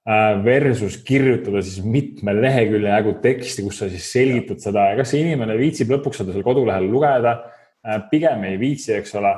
äh, 0.09 0.35
versus 0.45 0.99
kirjutada 1.07 1.63
siis 1.63 1.85
mitme 1.85 2.35
lehekülje 2.39 2.93
jagu 2.93 3.17
teksti, 3.23 3.65
kus 3.67 3.81
sa 3.83 3.89
siis 3.93 4.11
selgitad 4.13 4.63
seda 4.63 4.91
ja 4.91 5.01
kas 5.01 5.13
see 5.13 5.25
inimene 5.25 5.59
viitsib 5.61 5.93
lõpuks 5.93 6.23
seda 6.23 6.37
seal 6.37 6.47
kodulehel 6.47 6.89
lugeda 6.91 7.39
Äh, 7.89 8.01
pigem 8.11 8.45
ei 8.45 8.59
viitsi, 8.61 8.93
eks 8.93 9.15
ole. 9.17 9.33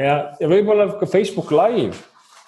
ja, 0.00 0.14
ja 0.40 0.48
võib-olla 0.48 0.86
ka 0.96 1.04
Facebook 1.04 1.50
Live, 1.52 1.98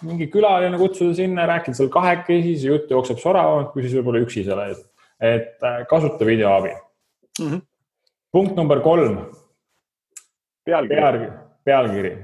mingi 0.00 0.30
külaline 0.32 0.78
kutsuda 0.80 1.12
sinna, 1.18 1.44
rääkida 1.50 1.76
seal 1.76 1.90
kahekesi, 1.92 2.54
see 2.62 2.70
jutt 2.70 2.88
jookseb 2.92 3.20
soravamalt, 3.20 3.74
kui 3.74 3.84
siis 3.84 3.92
võib-olla 3.98 4.22
üksi 4.24 4.46
seal 4.46 4.62
ees. 4.64 4.80
et 5.20 5.60
äh, 5.60 5.82
kasuta 5.90 6.24
videoabi 6.24 6.72
mm. 6.72 7.50
-hmm. 7.50 7.60
punkt 8.32 8.56
number 8.56 8.80
kolm. 8.80 9.18
pealkiri. 10.64 11.00
pealkiri 11.00 11.43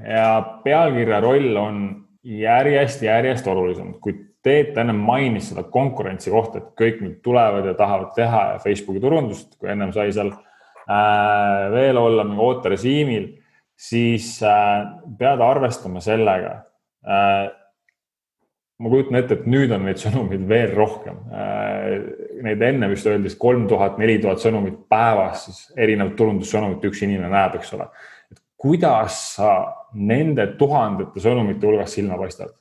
ja 0.05 0.61
pealkirja 0.65 1.21
roll 1.25 1.57
on 1.57 1.79
järjest, 2.23 3.03
järjest 3.03 3.47
olulisem, 3.49 3.95
kui 4.01 4.27
Teet 4.41 4.79
enne 4.81 4.95
mainis 4.97 5.51
seda 5.51 5.67
konkurentsi 5.69 6.31
kohta, 6.33 6.63
et 6.63 6.69
kõik 6.73 7.03
nüüd 7.05 7.19
tulevad 7.21 7.67
ja 7.69 7.75
tahavad 7.77 8.15
teha 8.17 8.39
ja 8.55 8.63
Facebooki 8.63 9.03
turundust, 9.03 9.51
kui 9.61 9.69
ennem 9.69 9.91
sai 9.93 10.07
seal 10.17 10.31
Äh, 10.91 11.71
veel 11.71 11.99
olla 12.01 12.25
mingi 12.27 12.43
ooterežiimil, 12.43 13.27
siis 13.79 14.41
äh, 14.43 14.89
pead 15.19 15.43
arvestama 15.45 16.01
sellega. 16.03 16.55
Äh, 17.07 17.51
ma 18.81 18.91
kujutan 18.91 19.21
ette, 19.21 19.39
et 19.39 19.47
nüüd 19.51 19.71
on 19.77 19.85
neid 19.87 20.01
sõnumeid 20.01 20.47
veel 20.49 20.73
rohkem. 20.75 21.19
Neid 22.47 22.63
enne 22.65 22.89
vist 22.91 23.07
öeldi 23.07 23.31
kolm 23.39 23.67
tuhat, 23.69 23.99
neli 24.01 24.17
tuhat 24.23 24.41
sõnumit 24.41 24.79
päevas, 24.91 25.45
siis 25.45 25.59
erinevat 25.77 26.17
turundussõnumit 26.17 26.87
üks 26.89 27.05
inimene 27.05 27.29
näeb, 27.29 27.59
eks 27.61 27.75
ole. 27.77 27.91
Kuidas 28.61 29.21
sa 29.37 29.53
nende 29.97 30.47
tuhandete 30.61 31.23
sõnumite 31.23 31.67
hulgas 31.67 31.97
silma 31.97 32.19
paistad? 32.21 32.53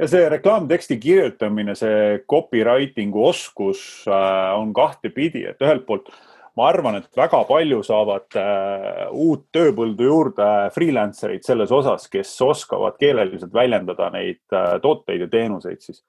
ja 0.00 0.08
see 0.08 0.28
reklaamteksti 0.32 0.98
kirjutamine, 0.98 1.76
see 1.78 2.20
copywriting'u 2.28 3.26
oskus 3.28 4.04
on 4.08 4.72
kahtepidi, 4.74 5.44
et 5.52 5.62
ühelt 5.62 5.86
poolt 5.86 6.10
ma 6.58 6.68
arvan, 6.68 6.98
et 7.00 7.08
väga 7.16 7.42
palju 7.48 7.80
saavad 7.86 8.36
äh, 8.38 9.04
uut 9.16 9.46
tööpõldu 9.54 10.08
juurde 10.08 10.48
freelancer 10.74 11.34
eid 11.34 11.46
selles 11.46 11.72
osas, 11.72 12.08
kes 12.12 12.32
oskavad 12.44 12.98
keeleliselt 13.00 13.54
väljendada 13.56 14.10
neid 14.12 14.42
äh, 14.52 14.74
tooteid 14.84 15.24
ja 15.24 15.30
teenuseid 15.32 15.80
siis. 15.84 16.02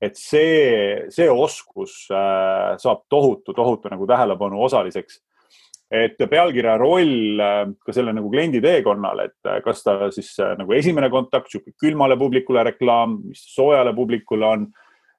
et 0.00 0.16
see, 0.16 1.08
see 1.12 1.28
oskus 1.28 2.06
äh, 2.08 2.78
saab 2.80 3.04
tohutu, 3.12 3.52
tohutu 3.52 3.92
nagu 3.92 4.06
tähelepanu 4.08 4.62
osaliseks. 4.64 5.20
Et 5.90 6.14
pealkirja 6.30 6.76
roll 6.78 7.40
äh, 7.42 7.64
ka 7.84 7.94
selle 7.94 8.14
nagu 8.14 8.30
kliendi 8.30 8.60
teekonnal, 8.62 9.24
et 9.26 9.50
äh, 9.50 9.58
kas 9.64 9.82
ta 9.82 9.96
siis 10.14 10.30
äh, 10.38 10.54
nagu 10.58 10.74
esimene 10.76 11.10
kontakt, 11.10 11.50
sihuke 11.50 11.74
külmale 11.80 12.16
publikule 12.18 12.62
reklaam, 12.68 13.18
mis 13.26 13.42
soojale 13.56 13.94
publikule 13.96 14.46
on. 14.46 14.68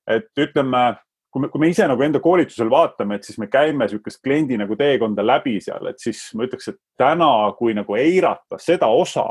et 0.08 0.32
ütleme 0.40 0.96
kui 1.32 1.44
me, 1.44 1.48
kui 1.52 1.62
me 1.62 1.70
ise 1.72 1.86
nagu 1.88 2.04
enda 2.04 2.20
koolitusel 2.20 2.72
vaatame, 2.72 3.16
et 3.16 3.28
siis 3.28 3.38
me 3.40 3.48
käime 3.52 3.86
niisugust 3.86 4.20
kliendi 4.24 4.58
nagu 4.60 4.76
teekonda 4.76 5.24
läbi 5.24 5.60
seal, 5.64 5.92
et 5.92 6.00
siis 6.02 6.24
ma 6.36 6.48
ütleks, 6.48 6.72
et 6.72 6.80
täna, 7.00 7.30
kui 7.60 7.76
nagu 7.78 7.96
eirata 7.96 8.60
seda 8.60 8.90
osa, 8.92 9.28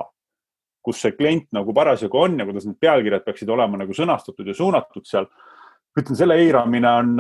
kus 0.80 1.02
see 1.02 1.16
klient 1.16 1.50
nagu 1.52 1.75
parasjagu 1.76 2.23
on 2.23 2.38
ja 2.40 2.47
kuidas 2.49 2.64
need 2.68 2.78
pealkirjad 2.80 3.25
peaksid 3.26 3.50
olema 3.52 3.82
nagu 3.82 3.97
sõnastatud 3.97 4.49
ja 4.49 4.56
suunatud 4.56 5.04
seal. 5.09 5.28
ütlen, 5.99 6.16
selle 6.16 6.38
eiramine 6.40 6.90
on, 7.02 7.16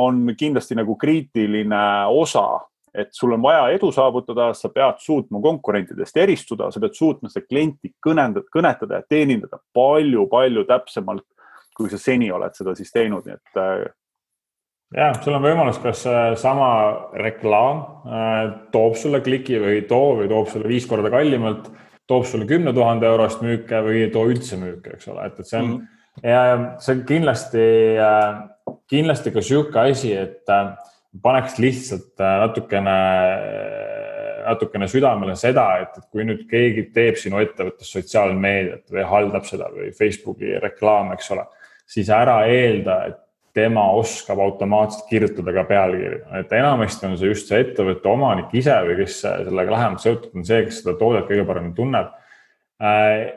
on 0.00 0.22
kindlasti 0.38 0.76
nagu 0.78 0.96
kriitiline 0.96 1.82
osa, 2.08 2.62
et 2.94 3.10
sul 3.12 3.32
on 3.34 3.42
vaja 3.42 3.66
edu 3.74 3.90
saavutada, 3.92 4.52
sa 4.54 4.70
pead 4.70 5.00
suutma 5.02 5.40
konkurentidest 5.42 6.16
eristuda, 6.16 6.70
sa 6.70 6.80
pead 6.80 6.94
suutma 6.94 7.30
seda 7.32 7.46
klienti 7.48 7.90
kõnendada, 8.06 8.46
kõnetada 8.54 9.00
ja 9.00 9.08
teenindada 9.08 9.58
palju-palju 9.74 10.64
täpsemalt, 10.68 11.26
kui 11.74 11.90
sa 11.90 11.98
seni 11.98 12.30
oled 12.30 12.54
seda 12.54 12.74
siis 12.78 12.94
teinud, 12.94 13.26
nii 13.26 13.34
et 13.34 13.94
ja 14.94 15.08
sul 15.18 15.34
on 15.34 15.42
võimalus, 15.42 15.80
kas 15.82 16.04
sama 16.38 16.68
reklaam 17.18 17.82
äh, 18.06 18.42
toob 18.74 18.94
sulle 19.00 19.20
kliki 19.24 19.58
või 19.58 19.80
ei 19.80 19.88
too 19.90 20.14
või 20.20 20.30
toob 20.30 20.52
sulle 20.52 20.70
viis 20.70 20.86
korda 20.86 21.10
kallimalt, 21.10 21.66
toob 22.06 22.26
sulle 22.28 22.46
kümne 22.46 22.72
tuhande 22.76 23.08
eurost 23.10 23.42
müüke 23.42 23.80
või 23.84 24.04
ei 24.04 24.12
too 24.14 24.28
üldse 24.30 24.58
müüke, 24.60 24.94
eks 24.96 25.10
ole, 25.10 25.26
et, 25.26 25.40
et 25.40 25.50
see 25.50 25.60
on 25.60 25.70
mm 25.70 25.76
-hmm. 25.80 26.30
ja 26.30 26.78
see 26.78 26.96
on 26.96 27.04
kindlasti, 27.10 27.68
äh, 27.98 28.76
kindlasti 28.90 29.34
ka 29.34 29.42
sihuke 29.42 29.80
asi, 29.80 30.12
et 30.14 30.52
äh, 30.52 30.76
paneks 31.22 31.58
lihtsalt 31.62 32.18
natukene, 32.18 32.94
natukene 34.44 34.88
südamele 34.90 35.36
seda, 35.38 35.66
et, 35.84 35.98
et 35.98 36.06
kui 36.10 36.26
nüüd 36.26 36.46
keegi 36.50 36.88
teeb 36.94 37.18
sinu 37.20 37.40
ettevõttes 37.42 37.92
sotsiaalmeediat 37.94 38.90
või 38.94 39.04
haldab 39.10 39.46
seda 39.48 39.70
või 39.74 39.92
Facebooki 39.96 40.56
reklaame, 40.62 41.18
eks 41.18 41.30
ole, 41.36 41.46
siis 41.86 42.10
ära 42.12 42.40
eelda, 42.50 42.98
et 43.10 43.20
tema 43.54 43.84
oskab 43.94 44.40
automaatselt 44.42 45.06
kirjutada 45.08 45.52
ka 45.54 45.62
pealkirju, 45.68 46.24
et 46.40 46.52
enamasti 46.58 47.06
on 47.06 47.16
see 47.20 47.30
just 47.30 47.50
see 47.50 47.60
ettevõtte 47.62 48.10
omanik 48.10 48.50
ise 48.58 48.74
või 48.82 48.96
kes 48.98 49.20
sellega 49.22 49.76
lähemalt 49.76 50.02
seotud 50.02 50.34
on 50.34 50.46
see, 50.48 50.64
kes 50.66 50.80
seda 50.82 50.96
toodet 50.98 51.28
kõige 51.28 51.44
paremini 51.46 51.76
tunneb. 51.76 52.10
Äh, 52.82 53.28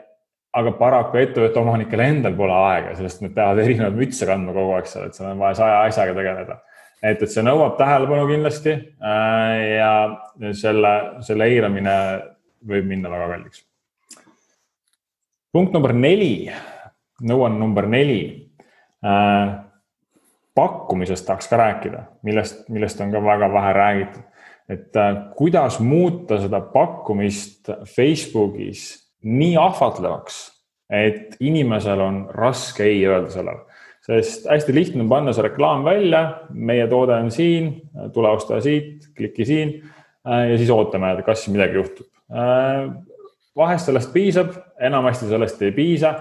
aga 0.58 0.72
paraku 0.80 1.20
ettevõtte 1.20 1.60
omanikel 1.62 2.02
endal 2.02 2.34
pole 2.34 2.56
aega, 2.56 2.96
sest 2.98 3.22
nad 3.22 3.34
peavad 3.36 3.62
erinevaid 3.62 4.00
mütse 4.00 4.26
kandma 4.26 4.54
kogu 4.56 4.74
aeg 4.74 4.90
seal, 4.90 5.06
et 5.06 5.18
seal 5.18 5.30
on 5.30 5.44
vaja 5.44 5.60
saja 5.60 5.78
asjaga 5.84 6.16
tegeleda. 6.18 6.58
Et, 7.02 7.22
et 7.22 7.30
see 7.30 7.44
nõuab 7.46 7.76
tähelepanu 7.78 8.26
kindlasti 8.30 8.74
äh, 8.74 9.54
ja 9.78 10.52
selle, 10.56 10.94
selle 11.26 11.48
eiramine 11.50 11.94
võib 12.68 12.88
minna 12.90 13.10
väga 13.12 13.30
kalliks. 13.34 13.64
punkt 15.52 15.72
number 15.72 15.94
neli, 15.94 16.50
nõuanne 17.22 17.58
number 17.58 17.86
neli 17.86 18.20
äh, 19.04 19.56
pakkumisest 20.58 21.26
tahaks 21.26 21.48
ka 21.50 21.58
rääkida, 21.60 22.04
millest, 22.26 22.64
millest 22.68 23.00
on 23.00 23.12
ka 23.14 23.22
väga 23.22 23.52
vähe 23.52 23.72
räägitud. 23.72 24.22
et 24.68 24.96
äh, 24.96 25.16
kuidas 25.36 25.80
muuta 25.80 26.40
seda 26.40 26.60
pakkumist 26.60 27.70
Facebookis 27.96 28.90
nii 29.22 29.56
ahvatlevaks, 29.56 30.36
et 30.90 31.36
inimesel 31.40 32.00
on 32.00 32.26
raske 32.34 32.84
ei 32.84 33.06
öelda 33.06 33.30
sellele. 33.30 33.64
Sest 34.08 34.48
hästi 34.48 34.74
lihtne 34.74 35.04
on 35.04 35.10
panna 35.10 35.34
see 35.36 35.44
reklaam 35.44 35.84
välja, 35.86 36.22
meie 36.54 36.86
toode 36.88 37.16
on 37.18 37.30
siin, 37.32 37.74
tule 38.14 38.30
osta 38.32 38.60
siit, 38.64 39.10
kliki 39.16 39.44
siin 39.48 39.74
äh, 39.82 40.48
ja 40.52 40.56
siis 40.56 40.72
ootame, 40.72 41.12
kas 41.26 41.44
midagi 41.52 41.76
juhtub. 41.76 42.08
Äh, 42.32 42.88
vahest 43.58 43.90
sellest 43.90 44.12
piisab, 44.14 44.54
enamasti 44.80 45.28
sellest 45.28 45.62
ei 45.66 45.74
piisa 45.76 46.14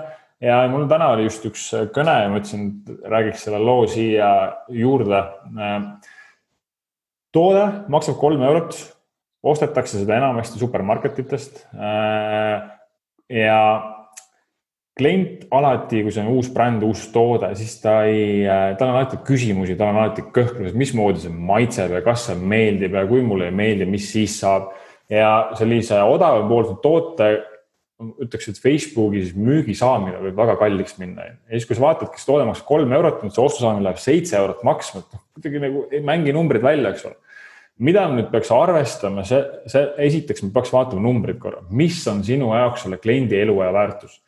ja 0.44 0.60
mul 0.72 0.86
täna 0.90 1.12
oli 1.16 1.28
just 1.28 1.46
üks 1.50 1.70
kõne 1.96 2.16
ja 2.24 2.30
mõtlesin, 2.32 2.70
et 2.84 3.10
räägiks 3.14 3.48
selle 3.48 3.62
loo 3.64 3.88
siia 3.90 4.30
juurde. 4.70 5.24
toode 7.34 7.66
maksab 7.94 8.18
kolm 8.20 8.44
eurot, 8.46 8.78
ostetakse 9.44 10.02
seda 10.02 10.18
enamasti 10.18 10.60
supermarketitest. 10.60 11.68
ja 13.30 13.62
klient 14.98 15.46
alati, 15.54 16.02
kui 16.04 16.14
see 16.14 16.24
on 16.24 16.32
uus 16.38 16.50
bränd, 16.54 16.84
uus 16.86 17.06
toode, 17.14 17.50
siis 17.60 17.76
ta 17.84 18.00
ei, 18.10 18.46
tal 18.80 18.90
on 18.92 18.98
alati 19.00 19.20
küsimusi, 19.28 19.78
tal 19.78 19.94
on 19.94 20.02
alati 20.02 20.26
kõhklused, 20.34 20.78
mismoodi 20.78 21.24
see 21.24 21.34
maitseb 21.34 21.94
ja 21.98 22.02
kas 22.06 22.28
see 22.30 22.38
meeldib 22.38 22.98
ja 22.98 23.06
kui 23.10 23.22
mulle 23.26 23.52
ei 23.52 23.56
meeldi, 23.56 23.88
mis 23.90 24.10
siis 24.14 24.40
saab. 24.42 24.74
ja 25.08 25.54
sellise 25.56 26.02
odavapoolse 26.04 26.74
toote 26.84 27.30
ütleks, 27.98 28.50
et 28.52 28.60
Facebookis 28.62 29.30
müügi 29.40 29.74
saamine 29.78 30.20
võib 30.22 30.36
väga 30.38 30.58
kalliks 30.60 30.98
minna 31.00 31.30
ja 31.30 31.38
siis, 31.54 31.66
kui 31.70 31.78
sa 31.78 31.86
vaatad, 31.86 32.12
kas 32.14 32.28
toode 32.28 32.44
maksab 32.50 32.68
kolm 32.68 32.92
eurot, 32.94 33.24
nüüd 33.24 33.34
see 33.34 33.46
ostu 33.46 33.64
saamine 33.64 33.88
läheb 33.88 34.02
seitse 34.02 34.36
eurot 34.38 34.66
maksma, 34.68 35.02
et 35.02 35.16
noh, 35.16 35.24
kuidagi 35.38 35.64
nagu 35.64 35.86
ei 35.96 36.04
mängi 36.06 36.36
numbrid 36.36 36.66
välja, 36.66 36.92
eks 36.92 37.08
ole. 37.08 37.18
mida 37.88 38.04
nüüd 38.12 38.30
peaks 38.34 38.52
arvestama, 38.54 39.24
see, 39.26 39.40
see 39.72 39.88
esiteks 40.10 40.44
me 40.44 40.52
peaks 40.54 40.74
vaatama 40.74 41.02
numbrid 41.08 41.40
korra, 41.42 41.64
mis 41.70 42.04
on 42.12 42.24
sinu 42.26 42.52
jaoks 42.52 42.86
selle 42.86 43.00
kliendi 43.02 43.40
eluaja 43.40 43.74
väärtus 43.74 44.20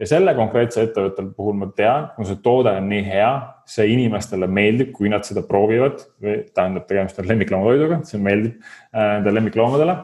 ja 0.00 0.08
selle 0.08 0.34
konkreetse 0.34 0.82
ettevõtte 0.88 1.24
puhul 1.36 1.56
ma 1.58 1.68
tean, 1.76 2.08
kui 2.16 2.26
see 2.28 2.40
toode 2.42 2.72
on 2.74 2.88
nii 2.90 3.02
hea, 3.06 3.30
see 3.70 3.86
inimestele 3.94 4.48
meeldib, 4.50 4.92
kui 4.96 5.10
nad 5.12 5.26
seda 5.26 5.44
proovivad 5.46 6.02
või 6.22 6.40
tähendab, 6.54 6.86
tegemist 6.88 7.20
on 7.22 7.30
lemmikloomatoiduga, 7.30 8.00
see 8.08 8.20
meeldib 8.22 8.58
äh, 8.58 9.16
nende 9.16 9.34
lemmikloomadele. 9.36 9.98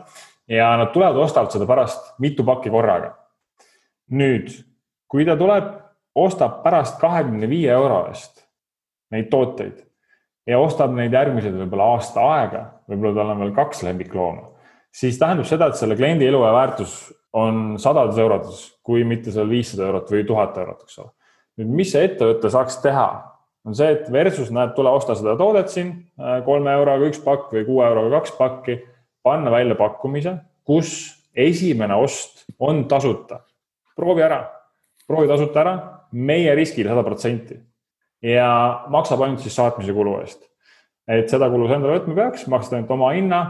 ja 0.50 0.70
nad 0.78 0.92
tulevad, 0.94 1.18
ostavad 1.23 1.52
seda 1.54 1.66
pärast 1.66 2.14
mitu 2.18 2.47
pakki 2.47 2.70
korraga. 2.70 3.16
nüüd, 4.11 4.50
kui 5.11 5.26
ta 5.26 5.37
tuleb, 5.38 5.75
ostab 6.14 6.62
pärast 6.62 6.99
kahekümne 7.00 7.49
viie 7.50 7.70
euro 7.70 8.06
eest 8.11 8.47
neid 9.11 9.30
tooteid 9.30 9.78
ja 10.47 10.59
ostab 10.59 10.94
neid 10.94 11.12
järgmised 11.14 11.54
võib-olla 11.54 11.94
aasta 11.97 12.26
aega, 12.35 12.62
võib-olla 12.90 13.14
tal 13.18 13.35
on 13.35 13.42
veel 13.44 13.54
kaks 13.54 13.82
lemmiklooma, 13.87 14.50
siis 14.94 15.18
tähendab 15.18 15.47
seda, 15.47 15.70
et 15.70 15.78
selle 15.78 15.99
kliendi 15.99 16.26
eluaja 16.26 16.54
väärtus 16.54 16.94
on 17.32 17.78
sadades 17.78 18.18
eurodes, 18.18 18.62
kui 18.82 19.04
mitte 19.06 19.32
seal 19.34 19.50
viissada 19.50 19.87
eurot 19.87 20.10
või 20.10 20.25
tuhat 20.26 20.56
eurot, 20.58 20.84
eks 20.87 20.99
ole. 21.02 21.12
nüüd, 21.60 21.75
mis 21.82 21.92
see 21.92 22.06
ettevõte 22.08 22.50
saaks 22.50 22.80
teha, 22.82 23.06
on 23.66 23.76
see, 23.76 23.90
et 23.94 24.08
versus 24.12 24.50
näed, 24.54 24.72
tule 24.76 24.90
osta 24.90 25.14
seda 25.18 25.37
toodet 25.38 25.70
siin 25.72 25.92
äh, 26.18 26.40
kolme 26.46 26.72
euroga 26.78 27.10
üks 27.10 27.20
pakk 27.25 27.52
või 27.54 27.66
kuue 27.68 27.87
euroga 27.87 28.18
kaks 28.18 28.34
pakki, 28.38 28.78
panna 29.22 29.52
välja 29.52 29.76
pakkumise, 29.78 30.37
kus 30.66 30.92
esimene 31.37 31.94
ost 31.94 32.46
on 32.58 32.87
tasuta. 32.88 33.44
proovi 33.96 34.22
ära, 34.25 34.42
proovi 35.06 35.28
tasuta 35.28 35.60
ära, 35.60 35.75
meie 36.12 36.54
riskil 36.56 36.88
sada 36.88 37.04
protsenti 37.06 37.58
ja 38.25 38.84
maksab 38.90 39.22
ainult 39.25 39.44
siis 39.44 39.54
saatmise 39.56 39.92
kulu 39.96 40.18
eest. 40.20 40.42
et 41.08 41.28
seda 41.30 41.50
kulu 41.50 41.68
sa 41.68 41.78
endale 41.78 41.99
võtma 41.99 42.16
peaks, 42.16 42.46
maksad 42.50 42.78
ainult 42.78 42.90
oma 42.96 43.12
hinna 43.14 43.40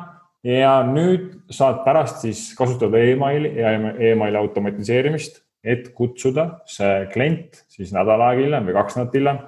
ja 0.47 0.81
nüüd 0.87 1.35
saad 1.53 1.83
pärast 1.85 2.25
siis 2.25 2.51
kasutada 2.59 3.01
emaili 3.11 3.53
ja 3.61 3.75
emaili 4.13 4.41
automatiseerimist, 4.41 5.43
et 5.65 5.91
kutsuda 5.97 6.63
see 6.71 7.05
klient 7.13 7.65
siis 7.69 7.93
nädal 7.93 8.23
aega 8.25 8.47
hiljem 8.47 8.71
või 8.71 8.77
kaks 8.79 8.97
nädalat 8.97 9.19
hiljem 9.19 9.41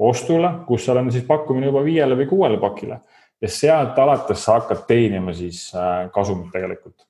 ostule, 0.00 0.50
kus 0.66 0.86
seal 0.86 0.98
on 0.98 1.12
siis 1.14 1.26
pakkumine 1.28 1.68
juba 1.70 1.84
viiele 1.86 2.16
või 2.18 2.26
kuuele 2.30 2.58
pakile 2.62 2.98
ja 3.40 3.50
sealt 3.52 3.98
alates 3.98 4.42
sa 4.44 4.58
hakkad 4.58 4.84
teenima 4.88 5.34
siis 5.36 5.68
äh, 5.74 6.08
kasumit 6.12 6.50
tegelikult. 6.52 7.06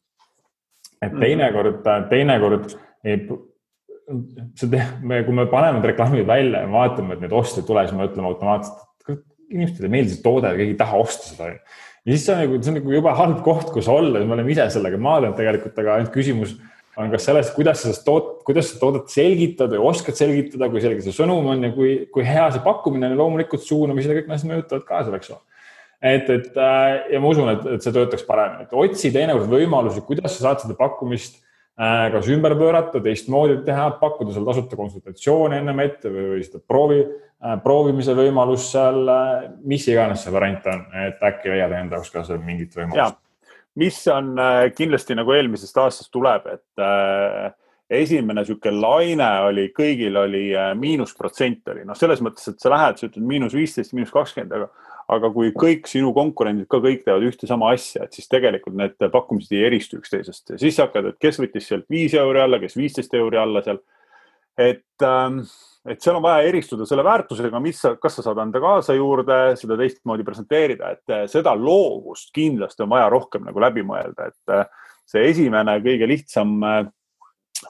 et 1.01 1.13
mhm. 1.13 1.21
teinekord, 1.21 1.81
teinekord 2.11 2.75
ei, 3.05 3.23
see, 4.59 4.85
me, 5.01 5.23
kui 5.25 5.35
me 5.35 5.47
paneme 5.49 5.79
need 5.79 5.91
reklaamid 5.93 6.27
välja 6.29 6.65
ja 6.65 6.71
vaatame, 6.71 7.17
et 7.17 7.25
neid 7.25 7.33
oste 7.33 7.63
ei 7.63 7.67
tule, 7.67 7.87
siis 7.87 7.97
me 7.97 8.09
ütleme 8.11 8.29
automaatselt, 8.29 8.83
et 9.09 9.23
inimestele 9.49 9.89
ei 9.89 9.95
meeldi 9.97 10.17
see 10.17 10.25
toode, 10.25 10.51
keegi 10.59 10.75
ei 10.75 10.81
taha 10.83 11.01
osta 11.01 11.31
seda 11.31 11.55
ja 12.07 12.15
siis 12.15 12.27
see 12.27 12.35
on 12.35 12.43
nagu, 12.45 12.59
see 12.61 12.73
on 12.73 12.79
nagu 12.81 12.95
jube 12.97 13.15
halb 13.21 13.41
koht, 13.47 13.71
kus 13.75 13.89
olla 13.93 14.23
me 14.25 14.37
oleme 14.37 14.53
ise 14.55 14.67
sellega 14.77 15.01
maadlenud 15.01 15.39
tegelikult, 15.39 15.77
aga 15.83 15.97
ainult 15.99 16.15
küsimus 16.15 16.57
on 17.01 17.13
kas 17.13 17.27
selles, 17.29 17.51
kuidas 17.55 17.85
sa 17.85 17.93
toot-, 18.07 18.41
kuidas 18.47 18.73
sa 18.73 18.81
toodet 18.81 19.13
selgitad 19.13 19.73
või 19.73 19.93
oskad 19.93 20.19
selgitada, 20.19 20.69
kui 20.73 20.83
selge 20.83 21.05
see 21.05 21.15
sõnum 21.17 21.47
on 21.53 21.69
ja 21.69 21.71
kui, 21.75 21.93
kui 22.13 22.27
hea 22.27 22.49
see 22.55 22.65
pakkumine 22.65 23.09
on 23.09 23.15
ja 23.15 23.21
loomulikult 23.21 23.65
suunamised 23.65 24.11
ja 24.11 24.19
kõik 24.19 24.29
need 24.29 24.39
asjad 24.39 24.53
mõjutavad 24.53 24.89
ka 24.89 25.05
seal, 25.05 25.19
eks 25.21 25.33
ole. 25.35 25.41
et, 26.01 26.33
et 26.35 26.59
äh, 26.59 26.89
ja 27.15 27.23
ma 27.23 27.31
usun, 27.33 27.53
et, 27.53 27.69
et 27.77 27.87
see 27.87 27.95
töötaks 27.95 28.27
paremini, 28.29 28.67
et 28.67 28.75
otsi 28.85 29.13
teinekord 29.15 29.53
võimalusi, 29.53 30.05
kuidas 30.09 30.37
sa 30.37 30.49
saad 30.49 30.65
seda 30.65 30.77
pakkumist 30.79 31.39
kas 31.81 32.27
ümber 32.29 32.53
pöörata, 32.61 33.01
teistmoodi 33.01 33.63
teha, 33.65 33.87
pakkuda 33.97 34.35
seal 34.35 34.45
tasuta 34.45 34.77
konsultatsiooni 34.77 35.57
ennem 35.63 35.79
ette 35.81 36.11
või, 36.13 36.27
või 36.35 36.43
seda 36.45 36.61
proovi 36.61 36.99
Äh, 37.41 37.57
proovimise 37.65 38.13
võimalus 38.13 38.67
seal, 38.69 38.99
äh, 39.09 39.47
mis 39.65 39.87
iganes 39.89 40.27
see 40.27 40.33
variant 40.33 40.67
on, 40.69 40.83
et 41.07 41.23
äkki 41.25 41.49
leiad 41.49 41.73
enda 41.73 41.97
jaoks 41.97 42.11
ka 42.13 42.21
seal 42.27 42.43
mingit 42.45 42.75
võimalust. 42.77 43.17
mis 43.81 43.97
on 44.13 44.35
äh, 44.37 44.67
kindlasti 44.77 45.17
nagu 45.17 45.33
eelmisest 45.33 45.79
aastast 45.81 46.11
tuleb, 46.13 46.51
et 46.53 46.83
äh, 46.85 47.49
esimene 47.89 48.43
niisugune 48.43 48.77
laine 48.77 49.31
oli, 49.47 49.71
kõigil 49.73 50.21
oli 50.21 50.43
miinusprotsent 50.77 51.73
oli, 51.73 51.87
noh, 51.89 51.97
selles 51.97 52.21
mõttes, 52.21 52.45
et 52.53 52.61
sa 52.61 52.75
lähed, 52.75 53.01
sa 53.01 53.09
ütled 53.09 53.25
miinus 53.25 53.57
viisteist, 53.57 53.97
miinus 53.97 54.13
kakskümmend, 54.13 54.53
aga 54.53 54.69
aga 55.11 55.31
kui 55.35 55.51
kõik 55.57 55.89
sinu 55.91 56.13
konkurendid 56.15 56.69
ka 56.71 56.79
kõik 56.83 57.03
teevad 57.07 57.25
ühte 57.27 57.49
sama 57.51 57.73
asja, 57.75 58.05
et 58.07 58.15
siis 58.15 58.29
tegelikult 58.31 58.77
need 58.79 58.99
pakkumised 59.01 59.57
ei 59.57 59.65
eristu 59.67 59.99
üksteisest 59.99 60.55
ja 60.55 60.61
siis 60.61 60.79
hakkad, 60.83 61.11
et 61.11 61.19
kes 61.23 61.41
võttis 61.43 61.67
sealt 61.71 61.89
viis 61.91 62.15
euri 62.19 62.45
alla, 62.45 62.61
kes 62.63 62.79
viisteist 62.79 63.15
euri 63.19 63.41
alla 63.41 63.65
seal. 63.67 63.83
et 64.61 65.07
ähm, 65.07 65.43
et 65.89 66.03
seal 66.03 66.19
on 66.19 66.25
vaja 66.25 66.45
eristuda 66.49 66.85
selle 66.89 67.05
väärtusega, 67.07 67.61
mis 67.63 67.81
sa, 67.81 67.95
kas 68.01 68.19
sa 68.19 68.25
saad 68.25 68.41
anda 68.43 68.61
kaasa 68.63 68.97
juurde, 68.97 69.39
seda 69.61 69.79
teistmoodi 69.81 70.27
presenteerida, 70.27 70.95
et 70.97 71.15
eh, 71.15 71.27
seda 71.31 71.55
loovust 71.57 72.33
kindlasti 72.37 72.85
on 72.85 72.93
vaja 72.93 73.09
rohkem 73.13 73.47
nagu 73.49 73.63
läbi 73.63 73.85
mõelda, 73.87 74.29
et 74.29 74.55
eh, 74.57 74.67
see 75.09 75.31
esimene 75.33 75.79
kõige 75.85 76.09
lihtsam 76.11 76.59
eh, 76.69 76.83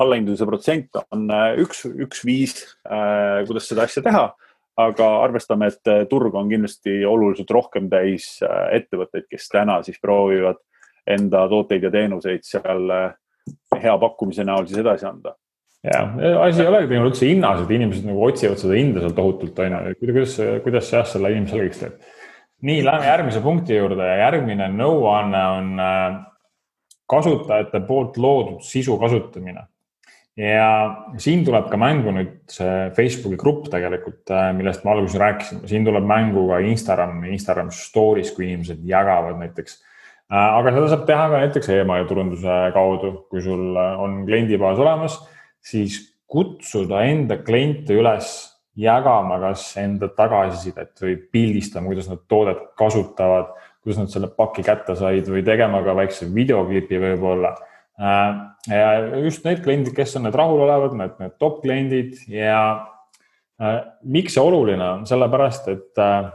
allahindluse 0.02 0.46
protsent 0.46 0.98
on 1.10 1.26
üks, 1.58 1.82
üks 1.82 2.20
viis, 2.22 2.52
kuidas 2.86 3.64
seda 3.66 3.82
asja 3.88 4.04
teha. 4.04 4.20
Aga 4.86 5.10
arvestame, 5.24 5.68
et 5.70 6.08
turg 6.10 6.34
on 6.34 6.48
kindlasti 6.50 7.00
oluliselt 7.06 7.50
rohkem 7.54 7.88
täis 7.92 8.32
ettevõtteid, 8.72 9.28
kes 9.30 9.48
täna 9.52 9.80
siis 9.86 10.00
proovivad 10.02 10.60
enda 11.10 11.46
tooteid 11.50 11.86
ja 11.88 11.92
teenuseid 11.94 12.44
seal 12.46 12.90
hea 13.80 13.94
pakkumise 13.98 14.44
näol 14.46 14.68
siis 14.68 14.82
edasi 14.82 15.08
anda 15.08 15.34
ja, 15.84 16.00
asi 16.44 16.62
ei 16.62 16.68
olegi 16.68 16.88
tegelikult 16.88 17.14
üldse 17.14 17.28
hinnas, 17.28 17.62
et 17.64 17.74
inimesed 17.76 18.08
nagu 18.08 18.24
otsivad 18.26 18.60
seda 18.60 18.76
hinda 18.76 19.04
seal 19.04 19.14
tohutult, 19.16 19.60
on 19.64 19.76
ju, 19.76 19.94
kuidas, 20.02 20.34
kuidas 20.64 20.88
see 20.90 20.98
jah, 20.98 21.06
selle 21.08 21.32
inimese 21.32 21.56
selgeks 21.56 21.82
teeb. 21.84 22.10
nii, 22.68 22.82
läheme 22.84 23.08
järgmise 23.08 23.40
punkti 23.44 23.78
juurde 23.78 24.08
ja 24.10 24.18
järgmine 24.26 24.68
nõuanne 24.74 25.44
on 25.56 25.70
äh, 25.80 26.18
kasutajate 27.10 27.80
poolt 27.88 28.20
loodud 28.20 28.60
sisu 28.64 28.98
kasutamine. 29.00 29.64
Ja 30.40 30.68
siin 31.20 31.44
tuleb 31.44 31.68
ka 31.68 31.76
mängu 31.80 32.14
nüüd 32.16 32.34
see 32.48 32.88
Facebooki 32.96 33.38
grupp 33.40 33.68
tegelikult, 33.72 34.22
äh, 34.32 34.50
millest 34.56 34.86
ma 34.86 34.94
alguses 34.94 35.20
rääkisin, 35.20 35.64
siin 35.68 35.86
tuleb 35.86 36.06
mängu 36.08 36.46
ka 36.48 36.60
Instagram, 36.64 37.24
Instagram 37.28 37.72
Stories, 37.74 38.32
kui 38.36 38.48
inimesed 38.48 38.80
jagavad 38.88 39.36
näiteks. 39.42 39.80
Äh, 40.30 40.38
aga 40.38 40.72
seda 40.76 40.92
saab 40.94 41.04
teha 41.10 41.26
ka 41.28 41.42
näiteks 41.44 41.74
emaili 41.76 42.08
turunduse 42.08 42.62
kaudu, 42.76 43.12
kui 43.32 43.44
sul 43.44 43.76
on 43.76 44.22
kliendibaas 44.28 44.80
olemas 44.80 45.20
siis 45.60 46.00
kutsuda 46.30 47.02
enda 47.10 47.40
kliente 47.44 47.96
üles 47.98 48.30
jagama 48.80 49.40
kas 49.42 49.64
enda 49.80 50.08
tagasisidet 50.16 51.02
või 51.02 51.16
pildistama, 51.32 51.90
kuidas 51.90 52.08
nad 52.10 52.22
toodet 52.30 52.62
kasutavad, 52.78 53.50
kuidas 53.82 54.04
nad 54.04 54.12
selle 54.12 54.30
paki 54.36 54.64
kätte 54.64 54.94
said 54.98 55.28
või 55.28 55.42
tegema 55.46 55.82
ka 55.84 55.96
väikse 55.98 56.28
videoklipi 56.34 57.00
võib-olla. 57.02 57.54
Äh, 58.00 58.36
ja 58.72 58.92
just 59.20 59.44
need 59.44 59.60
kliendid, 59.64 59.94
kes 59.96 60.16
on 60.16 60.24
need 60.24 60.36
rahulolevad, 60.38 60.94
need, 60.96 61.16
need 61.20 61.34
top 61.42 61.60
kliendid 61.64 62.16
ja 62.32 62.60
äh, 63.60 63.80
miks 64.08 64.36
see 64.36 64.44
oluline 64.44 64.86
on, 64.86 65.08
sellepärast 65.08 65.68
et 65.74 66.00
äh, 66.00 66.30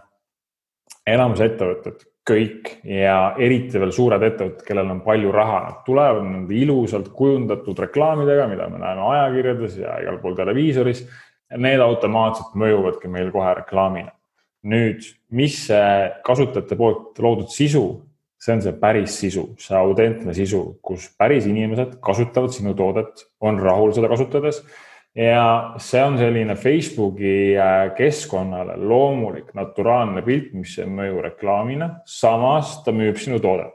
enamus 1.15 1.41
ettevõtted 1.45 2.05
kõik 2.25 2.71
ja 2.89 3.35
eriti 3.41 3.79
veel 3.81 3.93
suured 3.93 4.23
ettevõtted, 4.25 4.63
kellel 4.65 4.89
on 4.93 5.01
palju 5.05 5.33
raha, 5.33 5.59
nad 5.67 5.81
tulevad 5.85 6.25
nende 6.25 6.57
ilusalt 6.57 7.11
kujundatud 7.13 7.79
reklaamidega, 7.85 8.47
mida 8.49 8.69
me 8.69 8.81
näeme 8.81 9.05
ajakirjades 9.13 9.77
ja 9.81 9.99
igal 10.01 10.17
pool 10.23 10.37
televiisoris. 10.37 11.03
Need 11.61 11.81
automaatselt 11.85 12.55
mõjuvadki 12.57 13.09
meil 13.13 13.29
kohe 13.33 13.53
reklaamina. 13.61 14.11
nüüd, 14.65 15.03
mis 15.29 15.59
see 15.67 15.89
kasutajate 16.25 16.73
poolt 16.73 17.19
loodud 17.21 17.51
sisu, 17.53 17.83
see 18.45 18.53
on 18.53 18.61
see 18.61 18.73
päris 18.77 19.19
sisu, 19.19 19.45
see 19.61 19.77
autentne 19.77 20.33
sisu, 20.37 20.61
kus 20.85 21.07
päris 21.17 21.47
inimesed 21.49 21.97
kasutavad 22.03 22.53
sinu 22.53 22.75
toodet, 22.77 23.25
on 23.41 23.57
rahul 23.61 23.93
seda 23.95 24.11
kasutades. 24.11 24.61
Ja 25.15 25.75
see 25.79 26.01
on 26.03 26.17
selline 26.19 26.57
Facebooki 26.59 27.55
äh, 27.55 27.93
keskkonnale 27.95 28.75
loomulik, 28.77 29.53
naturaalne 29.55 30.21
pilt, 30.25 30.51
mis 30.53 30.73
ei 30.83 30.89
mõju 30.91 31.23
reklaamina, 31.23 31.87
samas 32.03 32.81
ta 32.83 32.91
müüb 32.91 33.15
sinu 33.21 33.39
toodet. 33.39 33.71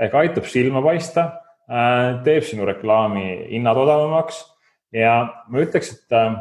Ehk 0.00 0.16
aitab 0.16 0.48
silma 0.48 0.80
paista, 0.82 1.26
äh, 1.68 2.22
teeb 2.24 2.46
sinu 2.48 2.64
reklaami 2.68 3.26
hinnad 3.50 3.82
odavamaks. 3.84 4.40
Ja 4.96 5.44
ma 5.52 5.60
ütleks, 5.60 5.92
et 5.92 6.16
äh, 6.16 6.40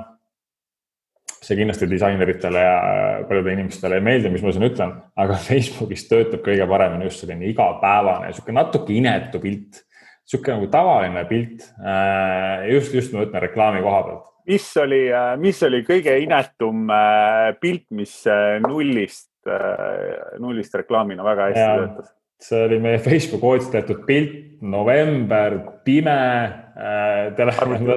see 1.41 1.57
kindlasti 1.59 1.89
disaineritele 1.89 2.61
ja 2.63 2.77
paljudele 3.27 3.57
inimestele 3.57 3.99
ei 3.99 4.05
meeldi, 4.05 4.31
mis 4.33 4.45
ma 4.45 4.53
siin 4.55 4.69
ütlen, 4.69 4.95
aga 5.19 5.41
Facebookis 5.47 6.07
töötab 6.09 6.45
kõige 6.45 6.69
paremini 6.69 7.09
just 7.09 7.23
selline 7.23 7.51
igapäevane, 7.51 8.31
niisugune 8.31 8.59
natuke 8.61 8.95
inetu 8.95 9.43
pilt, 9.43 9.83
niisugune 10.25 10.57
nagu 10.57 10.71
tavaline 10.73 11.27
pilt. 11.29 11.69
just, 12.71 12.97
just 12.97 13.13
ma 13.13 13.27
ütlen 13.27 13.47
reklaami 13.47 13.85
koha 13.85 14.01
pealt 14.07 14.25
mis 14.47 14.77
oli, 14.77 15.01
äh, 15.11 15.33
mis 15.39 15.59
oli 15.67 15.81
kõige 15.87 16.13
inetum 16.23 16.87
äh, 16.93 17.49
pilt, 17.61 17.87
mis 17.95 18.19
äh, 18.29 18.57
nullist, 18.63 19.31
nullist 20.43 20.73
reklaamina 20.75 21.23
väga 21.23 21.49
hästi 21.49 21.61
ja, 21.61 21.75
töötas? 21.79 22.09
see 22.43 22.63
oli 22.67 22.79
meie 22.83 22.99
Facebooki 22.99 23.47
otsitud 23.47 24.01
pilt, 24.05 24.33
november, 24.61 25.55
pime 25.87 26.17
telefon, 27.37 27.87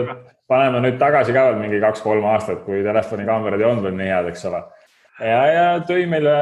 paneme 0.51 0.83
nüüd 0.83 0.99
tagasi 1.01 1.35
ka 1.37 1.47
veel 1.49 1.63
mingi 1.63 1.81
kaks-kolm 1.83 2.27
aastat, 2.33 2.65
kui 2.67 2.83
telefonikaamerad 2.87 3.63
ei 3.63 3.69
olnud 3.71 3.87
veel 3.87 3.97
nii 4.01 4.11
head, 4.11 4.29
eks 4.33 4.45
ole. 4.51 4.65
ja, 5.23 5.41
ja 5.55 5.65
tõi 5.87 6.05
meile 6.11 6.35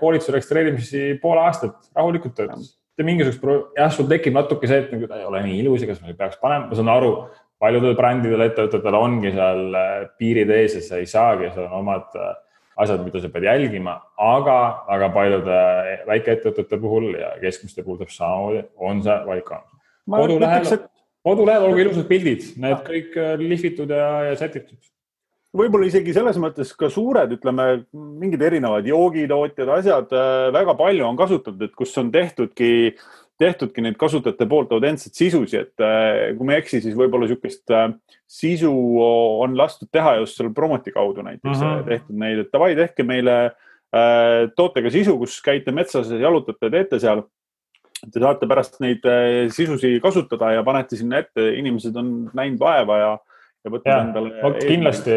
koolituse 0.00 0.34
registreerimisi 0.34 1.06
pool 1.22 1.42
aastat, 1.44 1.78
rahulikult 1.96 2.36
töötas 2.38 2.74
mitte 2.96 3.04
mingisugust, 3.04 3.74
jah, 3.76 3.90
sul 3.92 4.06
tekib 4.08 4.32
natuke 4.32 4.68
see, 4.70 4.78
et 4.80 4.92
nagu 4.94 5.08
ta 5.10 5.18
ei 5.20 5.26
ole 5.28 5.42
nii 5.44 5.58
ilus 5.60 5.82
ja 5.84 5.90
kas 5.90 5.98
ma 6.00 6.14
peaks 6.16 6.38
panema, 6.40 6.70
ma 6.70 6.78
saan 6.78 6.88
aru, 6.88 7.10
paljudel 7.60 7.92
brändidel, 7.96 8.44
ettevõtetel 8.46 8.96
ongi 8.96 9.32
seal 9.34 9.76
piirid 10.16 10.52
ees 10.56 10.78
ja 10.78 10.84
sa 10.84 11.00
ei 11.02 11.08
saagi, 11.10 11.50
seal 11.52 11.68
on 11.68 11.82
omad 11.82 12.16
asjad, 12.80 13.04
mida 13.04 13.20
sa 13.20 13.28
pead 13.32 13.46
jälgima, 13.48 13.98
aga 14.20 14.56
väga 14.88 15.10
paljude 15.12 15.60
väikeettevõtete 16.08 16.80
puhul 16.80 17.10
ja 17.20 17.34
keskmiste 17.40 17.84
puhul 17.84 18.00
täpselt 18.00 18.22
samamoodi 18.22 18.64
on 18.88 19.04
see 19.04 19.16
valik 19.28 19.52
olemas. 19.52 19.78
kodulehel, 20.16 20.72
et... 20.76 20.88
kodulehel 21.26 21.66
olgu 21.66 21.82
ilusad 21.82 22.06
pildid, 22.10 22.52
need 22.62 22.84
kõik 22.86 23.16
lihvitud 23.42 23.90
ja, 23.90 24.10
ja 24.30 24.36
sätitud 24.38 24.78
võib-olla 25.56 25.88
isegi 25.88 26.14
selles 26.16 26.38
mõttes 26.40 26.72
ka 26.78 26.88
suured, 26.92 27.36
ütleme 27.36 27.66
mingid 27.94 28.42
erinevad 28.44 28.86
joogitootjad, 28.88 29.70
asjad 29.78 30.16
väga 30.54 30.74
palju 30.78 31.06
on 31.06 31.18
kasutatud, 31.18 31.62
et 31.68 31.76
kus 31.78 31.94
on 32.00 32.10
tehtudki, 32.14 32.70
tehtudki 33.40 33.84
neid 33.84 33.98
kasutajate 34.00 34.48
poolt 34.50 34.72
autentseid 34.76 35.16
sisusi, 35.16 35.62
et 35.64 35.86
kui 36.36 36.48
ma 36.48 36.56
ei 36.56 36.62
eksi, 36.62 36.82
siis 36.84 36.96
võib-olla 36.98 37.28
niisugust 37.28 37.72
sisu 38.38 38.72
on 39.02 39.56
lastud 39.58 39.90
teha 39.92 40.16
just 40.22 40.40
selle 40.40 40.52
Promoti 40.56 40.94
kaudu 40.94 41.24
näiteks 41.26 41.58
mm 41.58 41.64
-hmm. 41.64 41.88
tehtud 41.88 42.20
neid, 42.24 42.44
et 42.44 42.52
davai, 42.52 42.74
tehke 42.76 43.06
meile 43.06 43.38
tootega 44.56 44.90
sisu, 44.90 45.16
kus 45.18 45.40
käite 45.42 45.72
metsas, 45.72 46.10
jalutate, 46.10 46.70
teete 46.70 47.00
seal. 47.00 47.24
Te 47.96 48.20
saate 48.20 48.46
pärast 48.46 48.76
neid 48.84 49.06
sisusi 49.54 49.96
kasutada 50.04 50.50
ja 50.52 50.64
panete 50.66 50.98
sinna 50.98 51.22
ette, 51.22 51.48
inimesed 51.58 51.96
on 51.96 52.10
näinud 52.36 52.60
vaeva 52.60 52.98
ja 53.00 53.14
ja 53.66 53.72
võtad 53.72 53.92
endale. 53.98 54.32
vot 54.42 54.58
kindlasti 54.62 55.14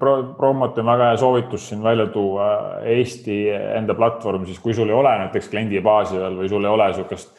pro, 0.00 0.14
promot 0.38 0.78
on 0.82 0.88
väga 0.90 1.10
hea 1.12 1.18
soovitus 1.22 1.68
siin 1.70 1.82
välja 1.84 2.08
tuua 2.12 2.48
Eesti 2.96 3.38
enda 3.52 3.94
platvorm, 3.98 4.46
siis 4.48 4.58
kui 4.62 4.74
sul 4.76 4.90
ei 4.90 4.96
ole 4.96 5.12
näiteks 5.22 5.50
kliendibaasi 5.52 6.18
veel 6.18 6.40
või 6.40 6.50
sul 6.50 6.66
ei 6.66 6.72
ole 6.72 6.88
niisugust, 6.90 7.36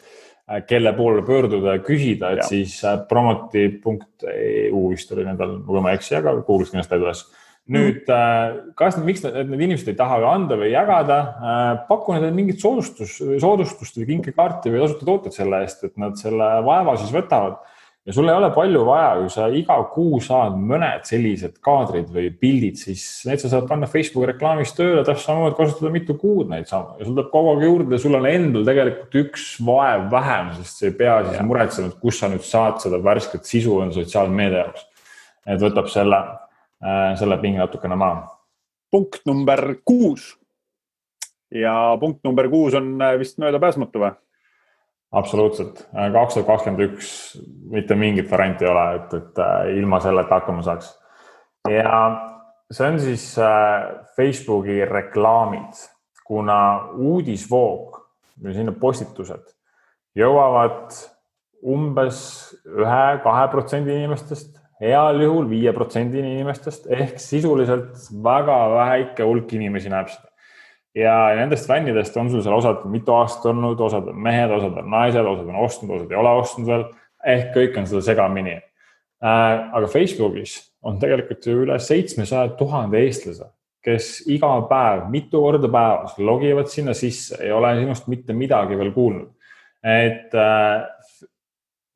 äh, 0.48 0.62
kelle 0.68 0.94
poole 0.96 1.24
pöörduda 1.26 1.76
ja 1.76 1.84
küsida, 1.84 2.32
et 2.32 2.44
ja. 2.44 2.48
siis 2.48 2.78
äh, 2.88 2.96
promoti.eu 3.10 4.84
vist 4.88 5.12
oli 5.12 5.28
nendel, 5.28 5.58
kui 5.66 5.84
ma 5.84 5.92
ei 5.92 6.00
eksi, 6.00 6.16
aga 6.18 6.38
Google'is 6.40 6.72
kindlasti 6.72 7.02
üles 7.02 7.26
nüüd 7.68 8.04
mm. 8.08 8.74
kas, 8.78 8.96
miks 9.04 9.24
need, 9.24 9.38
need 9.50 9.64
inimesed 9.68 9.90
ei 9.92 9.98
taha 9.98 10.20
anda 10.30 10.56
või 10.60 10.70
jagada, 10.72 11.18
paku 11.88 12.14
nendele 12.16 12.36
mingit 12.36 12.62
soodustus, 12.62 13.18
soodustust 13.18 13.98
või 14.00 14.08
kinkekaarti 14.14 14.72
või 14.72 14.84
tasuta 14.84 15.08
tooteid 15.08 15.36
selle 15.36 15.64
eest, 15.64 15.84
et 15.84 15.98
nad 16.00 16.16
selle 16.20 16.52
vaeva 16.66 16.96
siis 17.00 17.12
võtavad 17.14 17.58
ja 18.08 18.14
sul 18.16 18.28
ei 18.28 18.34
ole 18.34 18.48
palju 18.56 18.82
vaja, 18.88 19.08
kui 19.20 19.28
sa 19.32 19.46
iga 19.52 19.76
kuu 19.92 20.16
saad 20.24 20.54
mõned 20.56 21.04
sellised 21.04 21.58
kaadrid 21.64 22.08
või 22.12 22.30
pildid, 22.40 22.78
siis 22.80 23.02
need 23.28 23.42
sa 23.42 23.50
saad 23.52 23.66
panna 23.68 23.88
Facebooki 23.90 24.30
reklaamis 24.30 24.72
tööle, 24.76 25.02
täpselt 25.04 25.26
samamoodi 25.26 25.58
kasutada 25.58 25.92
mitu 25.92 26.16
kuud 26.16 26.48
neid 26.48 26.70
samu 26.70 26.96
ja 26.96 27.04
sul 27.04 27.12
tuleb 27.12 27.28
kogu 27.34 27.52
aeg 27.52 27.66
juurde, 27.66 28.00
sul 28.00 28.16
on 28.16 28.28
endal 28.30 28.64
tegelikult 28.68 29.18
üks 29.20 29.46
vaev 29.66 30.08
vähem, 30.14 30.54
sest 30.56 30.80
sa 30.80 30.88
ei 30.88 30.96
pea 31.02 31.18
siis 31.28 31.44
muretsema, 31.50 31.92
et 31.92 32.00
kus 32.00 32.22
sa 32.22 32.32
nüüd 32.32 32.48
saad 32.48 32.80
seda 32.84 33.02
värsket 33.04 33.44
sisu 33.48 33.76
on 33.84 33.92
sotsiaalmeedia 33.92 34.64
jaoks. 34.64 34.88
et 35.48 35.60
võtab 35.60 35.92
selle, 35.92 36.16
äh, 36.16 36.47
selle 37.18 37.38
pinge 37.42 37.58
natukene 37.58 37.96
maha. 37.96 38.28
punkt 38.90 39.26
number 39.26 39.74
kuus. 39.84 40.38
ja 41.54 41.96
punkt 42.00 42.24
number 42.24 42.48
kuus 42.48 42.74
on 42.74 43.02
äh, 43.02 43.18
vist 43.18 43.38
möödapääsmatu 43.38 43.98
või? 43.98 44.12
absoluutselt, 45.12 45.86
kaks 46.12 46.34
tuhat 46.34 46.46
kakskümmend 46.46 46.84
üks 46.84 47.10
mitte 47.70 47.94
mingit 47.94 48.30
varianti 48.30 48.64
ei 48.64 48.70
ole, 48.70 48.86
et, 48.96 49.14
et 49.14 49.38
äh, 49.44 49.76
ilma 49.80 50.00
selleta 50.00 50.40
hakkama 50.40 50.62
saaks. 50.62 50.90
ja 51.70 52.00
see 52.70 52.88
on 52.88 53.00
siis 53.00 53.30
äh, 53.38 54.04
Facebooki 54.16 54.84
reklaamid, 54.84 55.86
kuna 56.24 56.58
uudisvoog 56.94 58.02
või 58.42 58.54
sinna 58.54 58.72
postitused 58.72 59.54
jõuavad 60.18 60.94
umbes 61.66 62.20
ühe-kahe 62.66 63.48
protsendi 63.52 63.94
inimestest, 63.96 64.58
heal 64.80 65.20
juhul 65.22 65.48
viie 65.50 65.72
protsendini 65.74 66.36
inimestest 66.36 66.86
ehk 66.94 67.18
sisuliselt 67.22 68.08
väga 68.24 68.58
väike 68.76 69.26
hulk 69.26 69.52
inimesi 69.58 69.90
näeb 69.92 70.10
seda 70.12 70.28
ja 70.98 71.14
nendest 71.36 71.68
fännidest 71.68 72.16
on 72.16 72.30
sul 72.30 72.42
seal 72.42 72.56
osad 72.58 72.86
mitu 72.90 73.14
aastat 73.14 73.50
olnud, 73.52 73.80
osad 73.80 74.08
on 74.10 74.18
mehed, 74.22 74.50
osad 74.54 74.78
on 74.80 74.90
naised, 74.90 75.26
osad 75.26 75.50
on 75.50 75.60
ostnud, 75.64 75.94
osad 75.98 76.14
ei 76.14 76.18
ole 76.18 76.32
ostnud 76.40 76.70
veel. 76.70 76.88
ehk 77.26 77.48
kõik 77.54 77.78
on 77.80 77.86
seda 77.90 78.00
segamini 78.06 78.54
äh,. 78.54 79.70
aga 79.74 79.86
Facebookis 79.90 80.58
on 80.82 80.98
tegelikult 81.02 81.46
ju 81.46 81.64
üle 81.64 81.78
seitsmesaja 81.82 82.54
tuhande 82.58 83.00
eestlase, 83.02 83.48
kes 83.84 84.28
iga 84.30 84.52
päev, 84.70 85.08
mitu 85.10 85.40
korda 85.42 85.70
päevas 85.70 86.14
logivad 86.18 86.70
sinna 86.70 86.94
sisse, 86.94 87.40
ei 87.42 87.50
ole 87.52 87.74
sinust 87.80 88.06
mitte 88.08 88.32
midagi 88.32 88.78
veel 88.78 88.92
kuulnud. 88.94 89.34
et 89.82 90.34
äh, 90.34 90.86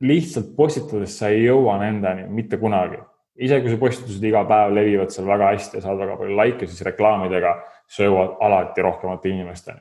lihtsalt 0.03 0.55
postitades 0.57 1.15
sa 1.19 1.31
ei 1.31 1.45
jõua 1.47 1.79
nendeni 1.81 2.29
mitte 2.29 2.59
kunagi 2.59 2.99
isegi 3.37 3.65
kui 3.65 3.75
su 3.75 3.81
postitused 3.81 4.25
iga 4.29 4.43
päev 4.49 4.75
levivad 4.77 5.12
seal 5.15 5.29
väga 5.29 5.53
hästi 5.55 5.79
ja 5.79 5.87
saad 5.87 6.01
väga 6.03 6.17
palju 6.21 6.37
likee, 6.38 6.69
siis 6.69 6.85
reklaamidega 6.88 7.55
sa 7.91 8.07
jõuad 8.07 8.38
alati 8.45 8.85
rohkemate 8.85 9.33
inimesteni. 9.33 9.81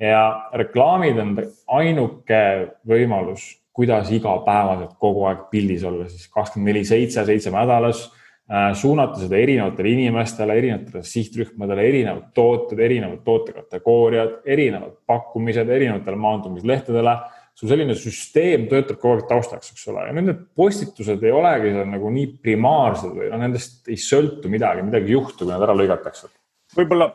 ja 0.00 0.50
reklaamid 0.52 1.18
on 1.18 1.36
ainuke 1.78 2.42
võimalus, 2.88 3.46
kuidas 3.72 4.10
igapäevaselt 4.12 4.96
kogu 5.00 5.24
aeg 5.28 5.48
pildis 5.50 5.84
olla, 5.84 6.08
siis 6.08 6.28
kakskümmend 6.32 6.72
neli, 6.72 6.84
seitse, 6.84 7.24
seitse 7.24 7.52
nädalas 7.52 8.02
äh, 8.06 8.72
suunata 8.76 9.20
seda 9.20 9.36
erinevatele 9.36 9.92
inimestele, 9.92 10.56
erinevatele 10.56 11.04
sihtrühmadele, 11.04 11.88
erinevad 11.88 12.30
tooted, 12.36 12.80
erinevad 12.80 13.20
tootekategooriad, 13.24 14.38
erinevad 14.44 14.96
pakkumised 15.06 15.68
erinevatele 15.68 16.16
maandumislehtedele 16.24 17.16
sul 17.56 17.70
selline 17.70 17.94
süsteem 17.96 18.66
töötab 18.70 18.98
kogu 19.00 19.16
aeg 19.16 19.28
taustaks, 19.30 19.72
eks 19.72 19.86
ole, 19.88 20.04
ja 20.08 20.16
nüüd 20.16 20.28
need 20.28 20.42
postitused 20.58 21.22
ei 21.24 21.32
olegi 21.32 21.72
seal 21.72 21.88
nagu 21.88 22.10
nii 22.12 22.34
primaarsed 22.44 23.14
või 23.16 23.30
noh, 23.32 23.40
nendest 23.40 23.88
ei 23.88 23.96
sõltu 24.00 24.50
midagi, 24.52 24.84
midagi 24.84 25.08
ei 25.08 25.16
juhtu, 25.16 25.44
kui 25.44 25.52
nad 25.54 25.64
ära 25.64 25.76
lõigatakse. 25.76 26.28
Võib-olla 26.76 27.08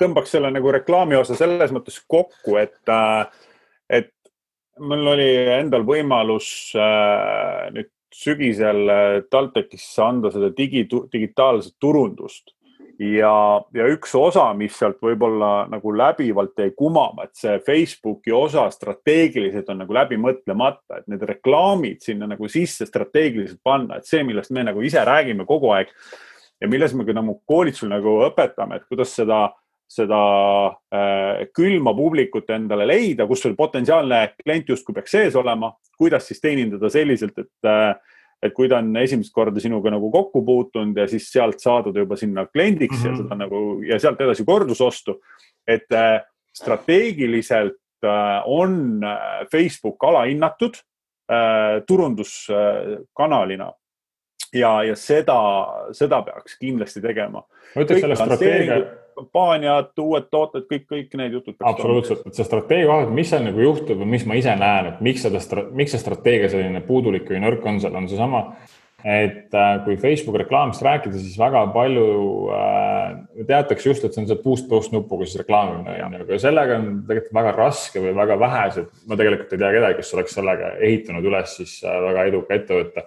tõmbaks 0.00 0.32
selle 0.34 0.48
nagu 0.54 0.72
reklaami 0.72 1.18
osa 1.20 1.36
selles 1.36 1.74
mõttes 1.76 2.00
kokku, 2.08 2.56
et, 2.60 2.80
äh, 2.88 3.28
et 4.00 4.12
mul 4.80 5.12
oli 5.12 5.28
endal 5.58 5.84
võimalus 5.86 6.48
äh, 6.78 7.68
nüüd 7.76 7.92
sügisel 8.14 8.82
äh, 8.88 9.20
TalTechis 9.28 9.86
anda 10.00 10.32
seda 10.32 10.48
digi, 10.56 10.86
digitaalset 10.88 11.76
turundust 11.82 12.53
ja, 12.98 13.34
ja 13.74 13.86
üks 13.90 14.12
osa, 14.18 14.46
mis 14.56 14.76
sealt 14.78 15.00
võib-olla 15.02 15.64
nagu 15.70 15.92
läbivalt 15.96 16.58
jäi 16.58 16.74
kumama, 16.76 17.26
et 17.26 17.34
see 17.38 17.56
Facebooki 17.66 18.32
osa 18.34 18.68
strateegiliselt 18.72 19.68
on 19.72 19.82
nagu 19.82 19.96
läbi 19.96 20.18
mõtlemata, 20.20 21.00
et 21.00 21.08
need 21.10 21.24
reklaamid 21.28 22.04
sinna 22.04 22.28
nagu 22.30 22.48
sisse 22.50 22.86
strateegiliselt 22.88 23.62
panna, 23.64 23.98
et 23.98 24.08
see, 24.08 24.22
millest 24.26 24.54
me 24.54 24.66
nagu 24.66 24.84
ise 24.84 25.02
räägime 25.04 25.46
kogu 25.48 25.72
aeg 25.74 25.92
ja 26.62 26.70
milles 26.70 26.94
me 26.94 27.06
ka 27.06 27.16
nagu 27.16 27.38
koolitusel 27.48 27.90
nagu 27.92 28.18
õpetame, 28.28 28.78
et 28.78 28.88
kuidas 28.88 29.14
seda, 29.16 29.48
seda 29.90 30.20
äh, 30.94 31.44
külma 31.56 31.94
publikut 31.96 32.50
endale 32.54 32.86
leida, 32.88 33.26
kus 33.28 33.42
sul 33.44 33.56
potentsiaalne 33.58 34.26
klient 34.38 34.70
justkui 34.70 34.96
peaks 34.96 35.16
sees 35.16 35.38
olema, 35.38 35.74
kuidas 35.98 36.28
siis 36.30 36.42
teenindada 36.42 36.90
selliselt, 36.92 37.38
et 37.42 37.70
äh, 37.70 37.94
et 38.44 38.52
kui 38.52 38.68
ta 38.68 38.78
on 38.82 38.92
esimest 39.00 39.32
korda 39.32 39.62
sinuga 39.62 39.92
nagu 39.94 40.10
kokku 40.12 40.42
puutunud 40.44 40.98
ja 41.00 41.06
siis 41.08 41.30
sealt 41.32 41.62
saada 41.62 41.92
ta 41.92 42.02
juba 42.04 42.16
sinna 42.20 42.46
kliendiks 42.46 42.98
mm 42.98 43.02
-hmm. 43.02 43.06
ja 43.06 43.12
mhm. 43.12 43.22
seda 43.22 43.34
nagu 43.40 43.82
ja 43.88 43.98
sealt 43.98 44.20
edasi 44.20 44.44
kordusostu, 44.44 45.20
et 45.66 45.92
äh, 45.92 46.20
strateegiliselt 46.52 47.80
äh, 48.04 48.42
on 48.44 49.04
äh, 49.04 49.46
Facebook 49.52 50.04
alahinnatud 50.04 50.74
turunduskanalina 51.86 53.72
ja, 54.52 54.82
ja 54.82 54.96
seda, 54.96 55.38
seda 55.92 56.22
peaks 56.22 56.58
kindlasti 56.60 57.00
tegema. 57.00 57.42
ma 57.74 57.82
ütleks 57.82 58.00
selle 58.00 58.16
strateegia. 58.16 58.76
Kampaaniad, 59.16 59.90
uued 60.02 60.28
tooted, 60.30 60.68
kõik, 60.70 60.86
kõik 60.90 61.18
need 61.20 61.38
jutud. 61.38 61.58
absoluutselt, 61.60 62.24
et 62.26 62.38
see 62.38 62.46
strateegia 62.46 62.90
pealt, 62.90 63.12
mis 63.16 63.30
seal 63.32 63.44
nagu 63.46 63.60
juhtub 63.64 64.00
või 64.02 64.14
mis 64.16 64.28
ma 64.28 64.38
ise 64.40 64.54
näen, 64.60 64.92
et 64.92 65.04
miks 65.04 65.26
seda, 65.26 65.42
miks 65.72 65.94
see 65.94 66.02
strateegia 66.02 66.52
selline 66.52 66.82
puudulik 66.86 67.28
või 67.30 67.42
nõrk 67.44 67.66
on 67.70 67.82
seal, 67.82 67.94
on 67.98 68.08
seesama, 68.10 68.44
et 69.04 69.52
äh, 69.52 69.72
kui 69.84 69.98
Facebooki 70.00 70.40
reklaamist 70.40 70.82
rääkida, 70.82 71.18
siis 71.20 71.36
väga 71.38 71.66
palju 71.74 72.04
äh, 72.56 73.44
teatakse 73.46 73.90
just, 73.90 74.04
et 74.06 74.16
see 74.16 74.22
on 74.22 74.28
see 74.30 74.40
boost 74.40 74.68
post 74.70 74.94
nupuga 74.96 75.26
siis 75.28 75.42
reklaamimine 75.42 75.98
on. 76.06 76.14
Ju, 76.16 76.24
aga 76.24 76.38
sellega 76.40 76.78
on 76.80 76.86
tegelikult 77.08 77.36
väga 77.36 77.52
raske 77.58 78.00
või 78.00 78.14
väga 78.16 78.38
vähesed, 78.40 78.88
ma 79.10 79.18
tegelikult 79.20 79.52
ei 79.52 79.60
tea 79.60 79.74
kedagi, 79.76 79.98
kes 80.00 80.14
oleks 80.16 80.38
sellega 80.38 80.72
ehitanud 80.78 81.28
üles 81.28 81.58
siis 81.60 81.76
äh, 81.84 81.98
väga 82.08 82.24
eduka 82.32 82.56
ettevõtte. 82.56 83.04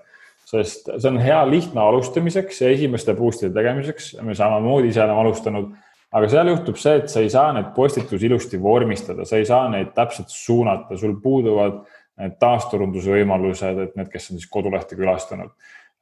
Sest 0.47 0.85
see 0.87 1.09
on 1.09 1.17
hea 1.19 1.39
lihtne 1.49 1.81
alustamiseks 1.83 2.61
ja 2.61 2.69
esimeste 2.71 3.17
boost'ide 3.17 3.49
tegemiseks. 3.57 4.13
me 4.23 4.35
samamoodi 4.37 4.93
ise 4.93 5.01
oleme 5.03 5.25
alustanud, 5.25 5.73
aga 6.17 6.29
seal 6.31 6.51
juhtub 6.51 6.79
see, 6.81 6.97
et 7.01 7.11
sa 7.13 7.21
ei 7.23 7.31
saa 7.31 7.51
neid 7.55 7.71
postitusi 7.75 8.29
ilusti 8.29 8.59
vormistada, 8.61 9.25
sa 9.27 9.39
ei 9.39 9.45
saa 9.47 9.67
neid 9.71 9.93
täpselt 9.95 10.33
suunata, 10.33 10.97
sul 10.97 11.17
puuduvad 11.23 11.83
need 12.17 12.37
taasturunduse 12.41 13.13
võimalused, 13.13 13.83
et 13.83 13.97
need, 13.99 14.09
kes 14.09 14.31
on 14.31 14.39
siis 14.41 14.49
kodulehte 14.49 14.97
külastanud. 14.97 15.53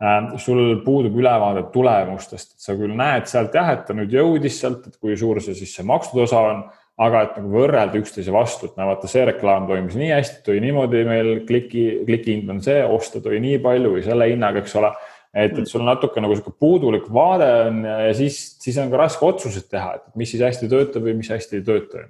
Äh, 0.03 0.33
sul 0.43 0.81
puudub 0.85 1.15
ülevaade 1.19 1.67
tulemustest, 1.73 2.55
et 2.55 2.65
sa 2.67 2.75
küll 2.79 2.95
näed 2.95 3.27
sealt 3.31 3.55
jah, 3.55 3.73
et 3.75 3.85
ta 3.87 3.95
nüüd 3.95 4.11
jõudis 4.15 4.57
sealt, 4.59 4.87
et 4.87 4.97
kui 4.99 5.15
suur 5.19 5.41
see 5.43 5.55
siis 5.55 5.75
see 5.75 5.87
makstud 5.87 6.23
osa 6.25 6.41
on, 6.51 6.65
aga 7.05 7.25
et 7.25 7.39
nagu 7.39 7.51
võrrelda 7.51 7.99
üksteise 7.99 8.31
vastu, 8.31 8.69
et 8.69 8.77
näe, 8.79 8.87
vaata, 8.87 9.07
see 9.11 9.25
reklaam 9.27 9.67
toimis 9.67 9.97
nii 9.99 10.13
hästi, 10.13 10.41
tuli 10.45 10.61
niimoodi 10.63 11.03
meil 11.07 11.31
kliki, 11.47 11.83
klikihind 12.07 12.53
on 12.53 12.61
see, 12.63 12.79
osta 12.87 13.19
tuli 13.23 13.41
nii 13.43 13.59
palju 13.63 13.91
või 13.97 14.03
selle 14.05 14.29
hinnaga, 14.31 14.63
eks 14.63 14.77
ole. 14.79 14.93
Et, 15.35 15.57
et 15.59 15.67
sul 15.67 15.83
natuke 15.83 16.21
nagu 16.23 16.35
sihuke 16.37 16.55
puudulik 16.59 17.09
vaade 17.13 17.47
on 17.67 17.81
ja 17.85 18.13
siis, 18.15 18.39
siis 18.63 18.77
on 18.81 18.91
ka 18.91 19.01
raske 19.03 19.25
otsuseid 19.27 19.67
teha, 19.71 19.97
et 19.99 20.05
mis 20.19 20.31
siis 20.31 20.43
hästi 20.45 20.69
töötab 20.71 21.03
või 21.07 21.17
mis 21.19 21.31
hästi 21.33 21.59
ei 21.59 21.65
tööta. 21.67 22.05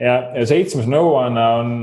ja, 0.00 0.16
ja 0.34 0.46
seitsmes 0.48 0.88
nõuanne 0.90 1.44
on, 1.60 1.74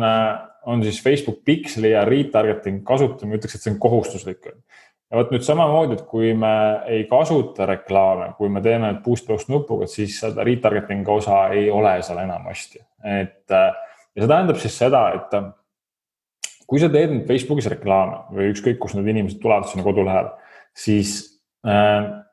on 0.73 0.83
siis 0.86 1.01
Facebook 1.03 1.43
Pixeli 1.45 1.93
ja 1.93 2.05
retargeting 2.09 2.81
kasutamine, 2.88 3.38
ütleks, 3.38 3.57
et 3.57 3.65
see 3.65 3.75
on 3.75 3.79
kohustuslik 3.83 4.49
ja 4.49 5.19
vot 5.19 5.33
nüüd 5.33 5.45
samamoodi, 5.45 5.99
et 5.99 6.05
kui 6.09 6.33
me 6.33 6.53
ei 6.89 7.03
kasuta 7.09 7.67
reklaame, 7.69 8.31
kui 8.38 8.49
me 8.49 8.63
teeme 8.65 8.95
boost 9.05 9.27
post 9.29 9.51
nupuga, 9.53 9.86
siis 9.89 10.15
seda 10.23 10.45
retargeting 10.45 11.09
osa 11.13 11.45
ei 11.53 11.69
ole 11.71 11.99
seal 12.01 12.23
enamasti. 12.23 12.81
et 13.21 13.53
ja 13.53 14.23
see 14.23 14.29
tähendab 14.29 14.57
siis 14.62 14.77
seda, 14.77 15.03
et 15.19 15.36
kui 16.69 16.81
sa 16.81 16.89
teed 16.89 17.12
nüüd 17.13 17.27
Facebookis 17.29 17.69
reklaame 17.75 18.23
või 18.33 18.49
ükskõik, 18.53 18.79
kus 18.81 18.95
need 18.97 19.12
inimesed 19.13 19.41
tulevad 19.43 19.69
sinna 19.69 19.86
kodulehele, 19.86 20.33
siis 20.77 21.15
äh, 21.67 22.23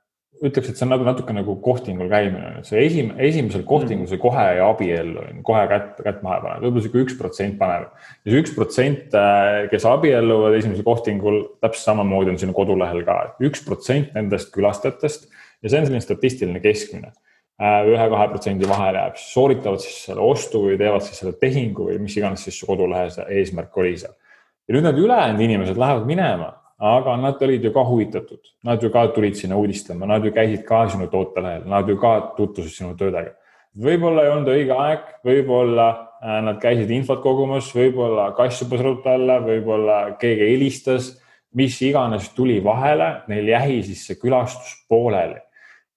ütleks, 0.40 0.70
et 0.70 0.78
see 0.78 0.86
on 0.86 0.94
nagu 0.94 1.04
natuke 1.04 1.34
nagu 1.36 1.54
kohtingul 1.60 2.08
käimine, 2.08 2.62
see 2.64 2.80
esim-, 2.86 3.12
esimesel 3.20 3.64
kohtingul 3.68 4.08
see 4.08 4.20
kohe 4.20 4.44
ei 4.54 4.60
abiellu, 4.64 5.24
kohe 5.44 5.64
kätt, 5.68 5.98
kätt 6.00 6.22
maha 6.24 6.38
paneb, 6.44 6.62
võib-olla 6.64 6.84
sihuke 6.86 7.02
üks 7.04 7.16
protsent 7.18 7.58
paneb. 7.60 7.90
ja 8.24 8.32
see 8.32 8.40
üks 8.40 8.54
protsent, 8.56 9.16
äh, 9.16 9.66
kes 9.72 9.84
abielluvad 9.88 10.56
esimesel 10.56 10.86
kohtingul, 10.86 11.42
täpselt 11.60 11.90
samamoodi 11.90 12.32
on 12.32 12.40
sinu 12.40 12.56
kodulehel 12.56 13.04
ka, 13.08 13.18
et 13.28 13.50
üks 13.50 13.64
protsent 13.66 14.14
nendest 14.16 14.52
külastajatest 14.54 15.28
ja 15.28 15.68
see 15.68 15.82
on 15.82 15.90
selline 15.90 16.04
statistiline 16.04 16.64
keskmine. 16.64 17.12
Äh, 17.60 17.84
ühe-kahe 17.92 18.30
protsendi 18.32 18.68
vahele 18.68 19.02
jääb, 19.02 19.20
siis 19.20 19.34
sooritavad 19.36 19.84
siis 19.84 19.98
selle 20.06 20.24
ostu 20.24 20.64
või 20.64 20.78
teevad 20.80 21.04
siis 21.04 21.20
selle 21.20 21.34
tehingu 21.36 21.90
või 21.90 21.98
mis 22.00 22.16
iganes 22.16 22.46
siis 22.46 22.56
su 22.56 22.64
kodulehe 22.64 23.10
eesmärk 23.36 23.76
oli 23.76 23.98
seal. 24.00 24.16
ja 24.64 24.72
nüüd 24.72 24.88
need 24.88 25.04
ülejäänud 25.04 25.44
inimesed 25.44 25.76
lähevad 25.76 26.08
minema 26.08 26.54
aga 26.80 27.16
nad 27.20 27.42
olid 27.42 27.64
ju 27.64 27.72
ka 27.72 27.84
huvitatud, 27.84 28.40
nad 28.64 28.82
ju 28.82 28.90
ka 28.90 29.06
tulid 29.12 29.36
sinna 29.36 29.56
uudistama, 29.60 30.06
nad 30.08 30.24
ju 30.24 30.32
käisid 30.32 30.64
ka 30.64 30.86
sinu 30.88 31.10
tootelehel, 31.12 31.66
nad 31.68 31.88
ju 31.88 31.98
ka 32.00 32.32
tutvusid 32.36 32.72
sinu 32.72 32.94
töödega. 32.96 33.36
võib-olla 33.76 34.24
ei 34.24 34.30
olnud 34.32 34.48
õige 34.50 34.74
aeg, 34.74 35.02
võib-olla 35.24 35.88
äh, 35.92 36.40
nad 36.42 36.56
käisid 36.62 36.90
infot 36.90 37.20
kogumas, 37.22 37.68
võib-olla 37.76 38.30
kass 38.34 38.64
hüppas 38.64 38.80
ruttu 38.82 39.12
alla, 39.12 39.38
võib-olla 39.44 40.16
keegi 40.18 40.48
helistas, 40.48 41.12
mis 41.54 41.76
iganes 41.82 42.30
tuli 42.34 42.58
vahele, 42.64 43.22
neil 43.28 43.52
jäi 43.52 43.82
siis 43.84 44.06
see 44.06 44.18
külastus 44.18 44.74
pooleli. 44.88 45.38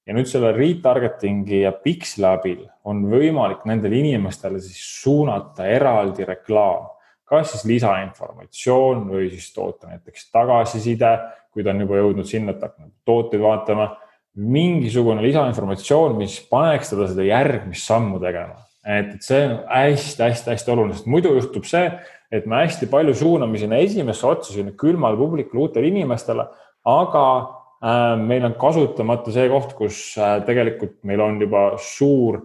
ja 0.06 0.14
nüüd 0.14 0.28
selle 0.28 0.52
retargeting'i 0.52 1.62
ja 1.62 1.72
Pixli 1.72 2.26
abil 2.28 2.66
on 2.84 3.06
võimalik 3.08 3.64
nendele 3.66 4.02
inimestele 4.02 4.60
siis 4.60 4.82
suunata 5.00 5.64
eraldi 5.64 6.26
reklaam 6.28 6.93
kas 7.34 7.54
siis 7.54 7.66
lisainformatsioon 7.70 9.06
või 9.10 9.30
siis 9.34 9.50
toota 9.56 9.92
näiteks 9.92 10.30
tagasiside, 10.34 11.14
kui 11.54 11.66
ta 11.66 11.74
on 11.74 11.84
juba 11.84 12.00
jõudnud 12.00 12.30
sinna, 12.30 12.56
et 12.56 12.64
hakkab 12.64 12.92
tooteid 13.06 13.44
vaatama. 13.44 13.94
mingisugune 14.34 15.22
lisainformatsioon, 15.22 16.16
mis 16.18 16.40
paneks 16.50 16.90
teda 16.90 17.06
seda 17.12 17.26
järgmist 17.28 17.86
sammu 17.86 18.20
tegema. 18.20 18.56
et, 18.86 19.14
et 19.16 19.22
see 19.22 19.44
on 19.46 19.60
hästi-hästi-hästi 19.70 20.72
oluline, 20.72 20.96
sest 20.98 21.08
muidu 21.08 21.36
juhtub 21.36 21.68
see, 21.70 21.92
et 22.34 22.48
me 22.50 22.64
hästi 22.64 22.90
palju 22.90 23.14
suuname 23.14 23.60
sinna 23.62 23.78
esimesse 23.78 24.26
otsa 24.28 24.54
sinna 24.54 24.72
külmale 24.72 25.18
publikule, 25.18 25.68
uutele 25.68 25.88
inimestele, 25.88 26.48
aga 26.90 27.26
äh, 27.38 28.18
meil 28.20 28.48
on 28.50 28.58
kasutamata 28.60 29.32
see 29.32 29.46
koht, 29.52 29.78
kus 29.78 30.02
äh, 30.18 30.40
tegelikult 30.48 30.98
meil 31.08 31.22
on 31.22 31.40
juba 31.42 31.64
suur 31.78 32.42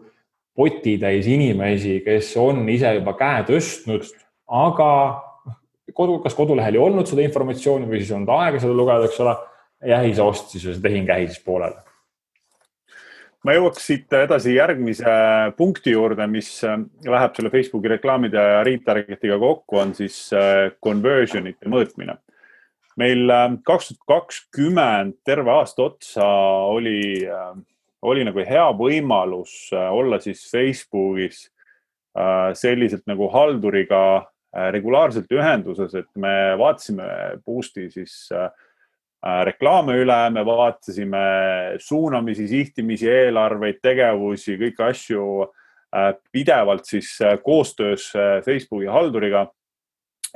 potitäis 0.59 1.27
inimesi, 1.31 2.01
kes 2.05 2.33
on 2.43 2.65
ise 2.69 2.97
juba 2.99 3.15
käe 3.19 3.45
tõstnud 3.49 4.09
aga 4.49 4.91
kodu, 5.95 6.19
kas 6.25 6.37
kodulehel 6.37 6.79
ei 6.79 6.83
olnud 6.83 7.09
seda 7.09 7.25
informatsiooni 7.25 7.89
või 7.89 8.01
siis 8.01 8.13
ei 8.13 8.19
olnud 8.21 8.33
aega 8.39 8.63
seda 8.63 8.77
lugeda, 8.77 9.09
eks 9.09 9.21
ole. 9.25 9.37
ja 9.89 10.01
siis 10.03 10.19
ostis 10.23 10.65
ja 10.65 10.75
see 10.75 10.83
tehing 10.83 11.09
jäi 11.09 11.29
siis 11.29 11.43
pooleli. 11.45 11.79
ma 13.47 13.55
jõuaks 13.55 13.85
siit 13.87 14.17
edasi 14.19 14.57
järgmise 14.57 15.17
punkti 15.57 15.95
juurde, 15.95 16.27
mis 16.31 16.51
äh, 16.67 16.79
läheb 17.07 17.37
selle 17.37 17.53
Facebooki 17.55 17.93
reklaamide 17.95 18.47
ja 18.53 18.65
retarget'iga 18.67 19.39
kokku, 19.39 19.79
on 19.79 19.95
siis 19.95 20.27
äh, 20.37 20.71
conversion 20.85 21.47
ite 21.51 21.71
mõõtmine. 21.71 22.19
meil 22.99 23.31
äh, 23.31 23.47
kaks 23.65 23.93
tuhat 23.93 24.09
kakskümmend 24.15 25.21
terve 25.25 25.55
aasta 25.55 25.87
otsa 25.91 26.27
oli, 26.73 27.27
oli 28.03 28.27
nagu 28.27 28.43
hea 28.47 28.67
võimalus 28.75 29.71
olla 29.73 30.21
siis 30.21 30.43
Facebookis 30.51 31.47
selliselt 32.59 33.05
nagu 33.07 33.29
halduriga 33.31 34.01
regulaarselt 34.53 35.31
ühenduses, 35.33 35.95
et 35.95 36.09
me 36.17 36.55
vaatasime 36.59 37.09
Boost'i 37.45 37.89
siis 37.93 38.31
äh, 38.33 38.49
äh, 38.49 39.43
reklaame 39.51 39.99
üle, 40.01 40.19
me 40.33 40.45
vaatasime 40.47 41.23
suunamisi, 41.83 42.49
sihtimisi, 42.49 43.11
eelarveid, 43.13 43.83
tegevusi, 43.85 44.59
kõiki 44.61 44.91
asju 44.91 45.25
pidevalt 46.33 46.85
siis 46.85 47.15
koostöös 47.41 48.11
Facebooki 48.45 48.91
halduriga. 48.93 49.47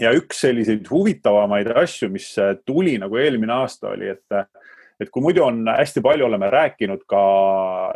ja 0.00 0.08
üks 0.16 0.38
selliseid 0.40 0.86
huvitavamaid 0.88 1.68
asju, 1.76 2.08
mis 2.08 2.30
tuli 2.64 2.94
nagu 2.98 3.18
eelmine 3.20 3.52
aasta 3.52 3.90
oli, 3.90 4.08
et, 4.08 4.48
et 4.96 5.10
kui 5.12 5.20
muidu 5.22 5.44
on 5.44 5.60
hästi 5.68 6.00
palju, 6.00 6.24
oleme 6.24 6.48
rääkinud 6.50 7.04
ka 7.04 7.20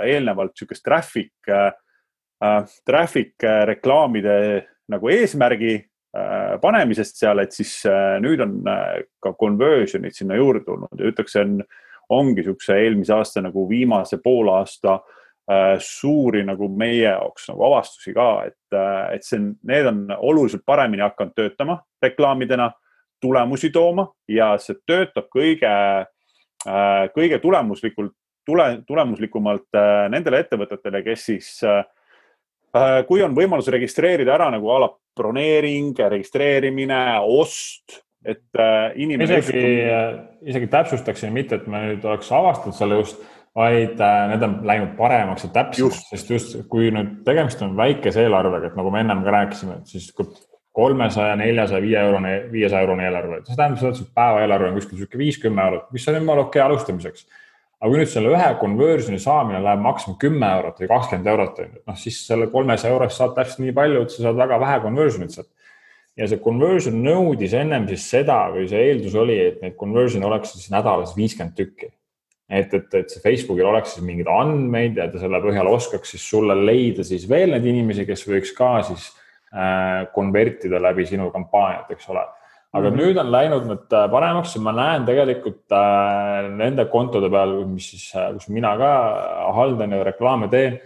eelnevalt 0.04 0.52
niisugust 0.52 0.84
traffic 0.84 1.48
äh,, 1.48 1.72
traffic 2.84 3.40
reklaamide 3.72 4.36
nagu 4.92 5.08
eesmärgi 5.08 5.78
Äh, 5.78 5.95
panemisest 6.62 7.20
seal, 7.20 7.40
et 7.42 7.54
siis 7.54 7.72
äh, 7.88 8.16
nüüd 8.22 8.40
on 8.44 8.58
äh, 8.70 9.02
ka 9.22 9.34
conversion'id 9.38 10.16
sinna 10.16 10.38
juurde 10.38 10.64
tulnud 10.66 11.00
ja 11.00 11.10
ütleks, 11.10 11.36
see 11.36 11.44
on, 11.44 11.60
ongi 12.16 12.40
niisuguse 12.40 12.76
eelmise 12.84 13.14
aasta 13.16 13.42
nagu 13.42 13.64
viimase 13.68 14.20
poolaasta 14.22 15.00
suuri 15.82 16.40
nagu 16.42 16.66
meie 16.74 17.04
jaoks 17.04 17.44
nagu 17.52 17.62
avastusi 17.68 18.10
ka, 18.14 18.26
et, 18.48 18.76
et 19.14 19.22
see 19.22 19.38
on, 19.38 19.44
need 19.70 19.86
on 19.86 20.00
oluliselt 20.16 20.64
paremini 20.66 21.04
hakanud 21.04 21.36
töötama 21.38 21.76
reklaamidena, 22.02 22.66
tulemusi 23.22 23.70
tooma 23.74 24.08
ja 24.30 24.48
see 24.58 24.74
töötab 24.86 25.28
kõige, 25.30 25.70
kõige 27.14 27.38
tulemuslikult, 27.42 28.14
tule, 28.46 28.66
tulemuslikumalt 28.90 29.78
nendele 30.10 30.42
ettevõtetele, 30.42 31.04
kes 31.06 31.28
siis 31.30 31.52
kui 33.06 33.22
on 33.22 33.38
võimalus 33.38 33.70
registreerida 33.70 34.34
ära 34.34 34.50
nagu 34.54 34.74
a 34.74 34.80
la 34.82 34.90
broneering, 35.16 35.94
registreerimine, 35.98 37.00
ost, 37.22 38.00
et 38.26 38.58
äh, 38.58 38.90
inimene. 39.00 39.38
isegi, 39.38 39.64
äh, 39.86 40.18
isegi 40.50 40.68
täpsustaksin, 40.72 41.32
mitte 41.34 41.60
et 41.60 41.70
me 41.70 41.82
nüüd 41.90 42.04
oleks 42.06 42.30
avastanud 42.34 42.76
selle 42.76 43.00
just, 43.00 43.22
vaid 43.56 44.00
äh, 44.02 44.16
need 44.32 44.44
on 44.44 44.58
läinud 44.68 44.92
paremaks 44.98 45.46
ja 45.46 45.52
täpsemaks, 45.54 46.02
sest 46.10 46.34
just 46.34 46.58
kui 46.72 46.90
nüüd 46.92 47.22
tegemist 47.26 47.62
on 47.64 47.76
väikese 47.78 48.26
eelarvega, 48.26 48.70
et 48.70 48.76
nagu 48.78 48.92
me 48.92 49.00
ennem 49.04 49.24
ka 49.24 49.32
rääkisime, 49.38 49.80
et 49.80 49.94
siis 49.94 50.10
kolmesaja, 50.76 51.38
neljasaja, 51.40 51.80
viie 51.80 51.96
eurone, 52.02 52.34
viiesaja 52.52 52.84
eurone 52.84 53.06
eelarve, 53.08 53.40
see 53.46 53.56
tähendab 53.56 53.80
seda, 53.80 53.94
et 53.96 54.14
päeva 54.18 54.42
eelarve 54.44 54.68
on 54.68 54.76
kuskil 54.76 55.00
sihuke 55.00 55.20
viis-kümme 55.22 55.64
eurot, 55.70 55.88
mis 55.96 56.04
on 56.10 56.18
jumala 56.18 56.44
okei 56.44 56.60
okay 56.60 56.66
alustamiseks 56.66 57.24
aga 57.80 57.90
kui 57.92 58.00
nüüd 58.00 58.10
selle 58.10 58.32
ühe 58.32 58.46
conversion'i 58.60 59.18
saamine 59.20 59.60
läheb 59.64 59.82
maksma 59.84 60.16
kümme 60.20 60.48
eurot 60.58 60.80
või 60.80 60.88
kakskümmend 60.92 61.28
eurot, 61.32 61.58
on 61.60 61.74
ju, 61.74 61.82
noh 61.90 61.98
siis 62.00 62.22
selle 62.28 62.48
kolmesaja 62.52 62.94
eurost 62.94 63.20
saad 63.20 63.34
täpselt 63.36 63.60
nii 63.64 63.74
palju, 63.76 64.06
et 64.06 64.14
sa 64.14 64.24
saad 64.26 64.40
väga 64.40 64.58
vähe 64.62 64.78
conversion'it 64.86 65.36
sealt. 65.36 65.50
ja 66.16 66.24
see 66.30 66.40
conversion 66.40 66.96
nõudis 67.04 67.52
ennem 67.52 67.84
siis 67.90 68.06
seda 68.08 68.38
või 68.54 68.64
see 68.70 68.80
eeldus 68.88 69.18
oli, 69.20 69.36
et 69.50 69.60
neid 69.60 69.76
conversion'e 69.76 70.24
oleks 70.24 70.54
siis 70.56 70.70
nädalas 70.72 71.12
viiskümmend 71.16 71.52
tükki. 71.58 71.92
et, 72.48 72.72
et, 72.72 72.94
et 72.94 73.12
see 73.12 73.20
Facebookil 73.20 73.68
oleks 73.68 73.96
siis 73.96 74.06
mingeid 74.06 74.30
andmeid 74.30 74.96
ja 74.96 75.10
ta 75.12 75.20
selle 75.20 75.42
põhjal 75.44 75.68
oskaks 75.68 76.14
siis 76.14 76.24
sulle 76.30 76.56
leida 76.56 77.04
siis 77.04 77.28
veel 77.28 77.52
neid 77.52 77.66
inimesi, 77.66 78.06
kes 78.08 78.24
võiks 78.24 78.54
ka 78.56 78.70
siis 78.88 79.10
äh, 79.52 80.06
konvertida 80.14 80.80
läbi 80.80 81.04
sinu 81.04 81.28
kampaaniat, 81.34 81.90
eks 81.92 82.08
ole 82.14 82.24
aga 82.74 82.90
mm 82.90 82.98
nüüd 83.00 83.18
on 83.20 83.30
läinud 83.32 83.66
need 83.68 83.94
äh, 83.94 84.06
paremaks 84.10 84.56
ja 84.56 84.62
ma 84.64 84.74
näen 84.74 85.06
tegelikult 85.08 85.72
äh, 85.74 86.48
nende 86.58 86.86
kontode 86.92 87.30
peal, 87.32 87.54
mis 87.70 87.90
siis, 87.92 88.06
äh, 88.16 88.32
kus 88.36 88.48
mina 88.52 88.74
ka 88.80 88.92
haldan 89.56 89.94
ja 89.96 90.02
reklaame 90.06 90.50
teen, 90.52 90.78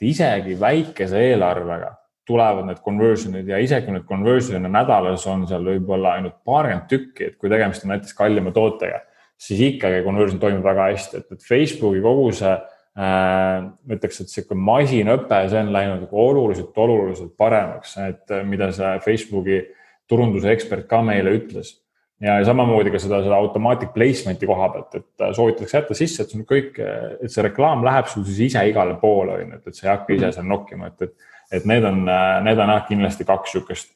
isegi 0.00 0.56
väikese 0.58 1.20
eelarvega 1.32 1.92
tulevad 2.28 2.66
need 2.68 2.80
conversion'id 2.84 3.48
ja 3.48 3.58
isegi 3.62 3.92
need 3.92 4.06
conversion'id 4.08 4.70
nädalas 4.70 5.26
on 5.30 5.46
seal 5.48 5.64
võib-olla 5.64 6.16
ainult 6.18 6.40
paarkümmend 6.46 6.88
tükki, 6.90 7.30
et 7.30 7.38
kui 7.40 7.50
tegemist 7.50 7.86
on 7.86 7.94
näiteks 7.94 8.16
kallima 8.16 8.52
tootega, 8.54 9.00
siis 9.40 9.62
ikkagi 9.72 10.02
conversion 10.04 10.40
toimub 10.42 10.66
väga 10.66 10.90
hästi, 10.92 11.22
et, 11.22 11.32
et 11.38 11.48
Facebooki 11.48 12.04
kogu 12.04 12.28
see 12.36 12.52
äh, 12.52 13.64
ütleks, 13.96 14.22
et 14.22 14.32
sihuke 14.32 14.58
masinõpe, 14.58 15.42
see 15.48 15.64
on 15.64 15.74
läinud 15.74 16.06
nagu 16.06 16.22
oluliselt, 16.28 16.76
oluliselt 16.76 17.34
paremaks, 17.40 17.96
et 18.04 18.38
mida 18.48 18.70
see 18.76 18.94
Facebooki 19.06 19.58
äh, 19.62 19.77
turunduse 20.08 20.50
ekspert 20.52 20.88
ka 20.90 21.02
meile 21.04 21.34
ütles. 21.38 21.76
ja 22.18 22.40
samamoodi 22.42 22.90
ka 22.90 22.98
seda, 22.98 23.20
seda 23.22 23.36
automatic 23.38 23.92
placement'i 23.94 24.46
koha 24.50 24.66
pealt, 24.74 24.94
et 24.98 25.22
äh, 25.22 25.28
soovitatakse 25.36 25.76
jätta 25.76 25.94
sisse, 25.94 26.24
et 26.24 26.32
sul 26.34 26.42
kõik, 26.48 26.80
et 27.22 27.30
see 27.30 27.44
reklaam 27.46 27.84
läheb 27.86 28.08
sul 28.10 28.24
siis 28.26 28.40
ise 28.48 28.64
igale 28.66 28.96
poole, 28.98 29.36
on 29.36 29.52
ju, 29.52 29.58
et, 29.60 29.68
et 29.70 29.76
sa 29.76 29.84
ei 29.86 29.92
hakka 29.92 30.16
ise 30.16 30.32
seal 30.34 30.48
nokkima, 30.50 30.90
et, 30.90 31.04
et, 31.06 31.28
et 31.60 31.68
need 31.70 31.86
on, 31.86 32.00
need 32.42 32.58
on 32.64 32.72
jah, 32.74 32.82
kindlasti 32.88 33.26
kaks 33.28 33.54
sihukest, 33.54 33.92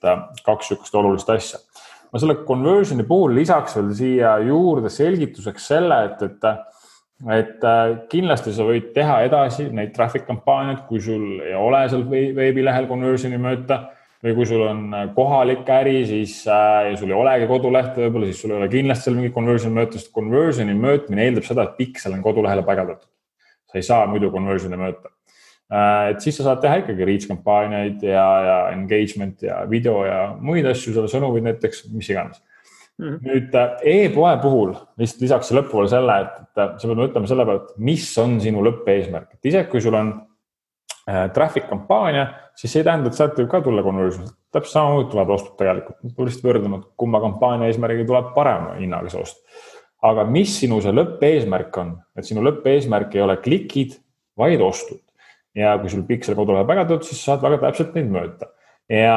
kaks 0.47 0.71
sihukest 0.71 1.01
olulist 1.01 1.33
asja. 1.35 1.59
ma 2.13 2.21
selle 2.23 2.37
conversion'i 2.47 3.09
puhul 3.09 3.35
lisaks 3.41 3.75
veel 3.81 3.91
siia 3.99 4.37
juurde 4.47 4.93
selgituseks 4.93 5.67
selle, 5.73 5.99
et, 6.13 6.23
et, 6.29 6.47
et 7.41 7.67
kindlasti 8.13 8.55
sa 8.55 8.69
võid 8.69 8.93
teha 8.95 9.19
edasi 9.27 9.67
neid 9.75 9.91
traffic 9.97 10.29
kampaaniaid, 10.31 10.87
kui 10.87 11.03
sul 11.03 11.43
ei 11.43 11.59
ole 11.59 11.83
seal 11.91 12.07
veebilehel 12.07 12.87
conversion'i 12.87 13.43
mõõta 13.43 13.83
või 14.23 14.35
kui 14.37 14.47
sul 14.47 14.63
on 14.65 14.83
äh, 14.95 15.09
kohalik 15.17 15.71
äri, 15.75 16.03
siis 16.07 16.37
äh, 16.47 16.91
ja 16.91 16.99
sul 16.99 17.11
ei 17.11 17.19
olegi 17.19 17.49
kodulehte 17.51 18.05
võib-olla, 18.05 18.29
siis 18.31 18.43
sul 18.45 18.55
ei 18.55 18.61
ole 18.61 18.69
kindlasti 18.73 19.09
seal 19.09 19.19
mingit 19.19 19.35
conversion 19.35 19.75
mõõtust. 19.75 20.13
Conversion'i 20.15 20.77
mõõtmine 20.79 21.27
eeldab 21.27 21.49
seda, 21.49 21.67
et 21.67 21.75
piksel 21.81 22.15
on 22.17 22.23
kodulehele 22.25 22.65
paigaldatud. 22.67 23.11
sa 23.73 23.81
ei 23.81 23.89
saa 23.89 24.07
muidu 24.07 24.29
conversion'i 24.31 24.77
mõõta 24.77 25.09
äh,. 25.73 26.13
et 26.13 26.21
siis 26.21 26.37
sa 26.37 26.45
saad 26.45 26.61
teha 26.61 26.83
ikkagi 26.83 27.07
reach 27.09 27.27
kampaaniaid 27.31 28.03
ja, 28.05 28.27
ja 28.47 28.57
engagement 28.75 29.43
ja 29.43 29.63
video 29.69 30.05
ja 30.05 30.19
muid 30.39 30.67
asju, 30.69 30.93
selle 30.93 31.09
sõnumeid 31.09 31.47
näiteks, 31.47 31.87
mis 31.91 32.11
iganes 32.13 32.43
mm. 32.99 33.09
-hmm. 33.09 33.21
nüüd 33.27 33.57
e-poe 33.95 34.35
puhul 34.43 34.75
lihtsalt 35.01 35.25
lisaks 35.25 35.55
lõppu 35.57 35.81
veel 35.81 35.89
selle, 35.89 36.19
et, 36.27 36.37
et 36.53 36.77
sa 36.85 36.91
pead 36.91 37.01
mõtlema 37.01 37.31
selle 37.31 37.49
peale, 37.49 37.65
et 37.65 37.81
mis 37.91 38.07
on 38.21 38.37
sinu 38.45 38.63
lõppeesmärk, 38.69 39.33
et 39.35 39.51
isegi 39.53 39.71
kui 39.73 39.81
sul 39.81 39.97
on 39.97 40.13
traffic 41.35 41.67
kampaania, 41.69 42.27
siis 42.55 42.73
see 42.73 42.83
ei 42.83 42.87
tähenda, 42.87 43.11
et 43.11 43.19
sealt 43.19 43.39
võib 43.39 43.51
ka 43.51 43.61
tulla 43.65 43.83
conversion, 43.83 44.29
täpselt 44.55 44.77
samamoodi 44.77 45.11
tuleb 45.11 45.33
ostud 45.35 45.57
tegelikult, 45.59 45.99
peab 46.03 46.29
lihtsalt 46.29 46.49
võrdlema, 46.49 46.81
et 46.81 46.91
kumma 47.03 47.21
kampaania 47.25 47.71
eesmärgiga 47.71 48.09
tuleb 48.11 48.33
parema 48.37 48.77
hinnaga 48.79 49.11
see 49.13 49.23
ost. 49.23 49.43
aga 50.03 50.25
mis 50.27 50.55
sinu 50.59 50.81
see 50.83 50.95
lõppeesmärk 50.95 51.77
on, 51.79 51.95
et 52.19 52.27
sinu 52.27 52.43
lõppeesmärk 52.43 53.15
ei 53.15 53.23
ole 53.23 53.37
klikid, 53.43 53.99
vaid 54.39 54.61
ostud. 54.63 55.01
ja 55.55 55.75
kui 55.79 55.91
sul 55.93 56.07
piksel 56.09 56.35
kodulehel 56.39 56.67
paigaldatud, 56.67 57.05
siis 57.05 57.25
saad 57.25 57.43
väga 57.45 57.59
täpselt 57.67 57.97
neid 57.99 58.09
mõõta 58.13 58.49
ja 58.89 59.17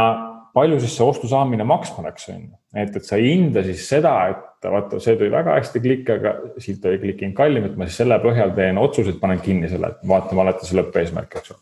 palju 0.55 0.79
siis 0.79 0.95
see 0.95 1.05
ostu 1.05 1.29
saamine 1.29 1.65
maksma 1.67 2.05
läks, 2.07 2.29
on 2.31 2.43
ju. 2.45 2.57
et, 2.79 2.95
et 2.95 3.07
sa 3.07 3.19
ei 3.19 3.33
hinda 3.33 3.63
siis 3.65 3.83
seda, 3.89 4.13
et 4.31 4.69
vaata, 4.71 4.99
see 5.03 5.17
tõi 5.19 5.29
väga 5.33 5.57
hästi 5.59 5.81
klikke, 5.83 6.17
aga 6.19 6.61
siit 6.63 6.85
oli 6.87 7.01
klikking 7.03 7.35
kallim, 7.37 7.67
et 7.67 7.75
ma 7.79 7.87
siis 7.89 7.99
selle 8.03 8.17
põhjal 8.23 8.55
teen 8.57 8.79
otsused, 8.81 9.19
panen 9.21 9.41
kinni 9.43 9.69
selle, 9.71 9.91
et 9.91 10.07
vaatame 10.07 10.45
alati 10.45 10.67
see 10.67 10.79
lõppeesmärk, 10.79 11.39
eks 11.39 11.51
ju. 11.51 11.57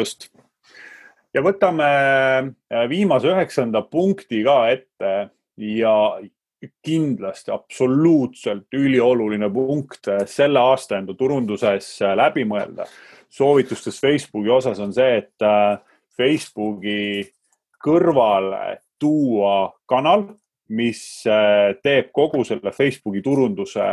just. 0.00 0.28
ja 1.36 1.44
võtame 1.46 1.90
äh, 1.90 2.86
viimase 2.90 3.30
üheksanda 3.32 3.84
punkti 3.86 4.42
ka 4.46 4.62
ette 4.74 5.14
ja 5.62 5.96
kindlasti 6.82 7.52
absoluutselt 7.54 8.74
ülioluline 8.74 9.52
punkt 9.54 10.10
äh, 10.10 10.24
selle 10.30 10.64
aasta 10.72 10.98
enda 10.98 11.14
turunduses 11.14 11.94
äh, 12.02 12.16
läbi 12.18 12.46
mõelda. 12.48 12.88
soovitustes 13.30 14.00
Facebooki 14.00 14.50
osas 14.50 14.78
on 14.80 14.92
see, 14.96 15.18
et 15.20 15.82
Facebooki 16.16 17.26
kõrvale 17.84 18.78
tuua 18.98 19.72
kanal, 19.88 20.28
mis 20.68 21.00
äh, 21.30 21.76
teeb 21.82 22.10
kogu 22.14 22.44
selle 22.44 22.72
Facebooki 22.74 23.22
turunduse 23.22 23.84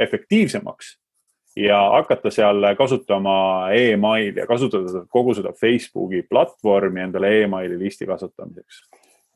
efektiivsemaks 0.00 0.94
ja 1.56 1.80
hakata 1.90 2.30
seal 2.30 2.74
kasutama 2.78 3.68
emaili 3.72 4.40
ja 4.40 4.46
kasutada 4.46 5.04
kogu 5.08 5.34
seda 5.34 5.52
Facebooki 5.52 6.22
platvormi 6.30 7.00
endale 7.00 7.42
emaili 7.42 7.78
listi 7.78 8.06
kasutamiseks. 8.06 8.82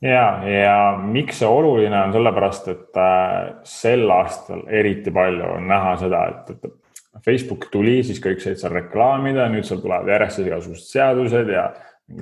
ja, 0.03 0.40
ja 0.48 0.98
miks 1.03 1.40
see 1.40 1.48
oluline 1.48 1.96
on, 2.03 2.12
sellepärast 2.12 2.68
et 2.72 3.00
äh, 3.00 3.55
sel 3.64 4.11
aastal 4.11 4.64
eriti 4.68 5.11
palju 5.11 5.57
on 5.57 5.68
näha 5.68 5.96
seda, 6.00 6.26
et, 6.29 6.57
et 6.57 7.24
Facebook 7.24 7.66
tuli, 7.72 8.00
siis 8.07 8.20
kõik 8.22 8.40
said 8.40 8.61
seal 8.61 8.72
reklaamida, 8.72 9.48
nüüd 9.53 9.66
seal 9.66 9.81
tulevad 9.83 10.09
järjest 10.09 10.44
igasugused 10.44 10.92
seadused 10.92 11.53
ja 11.53 11.70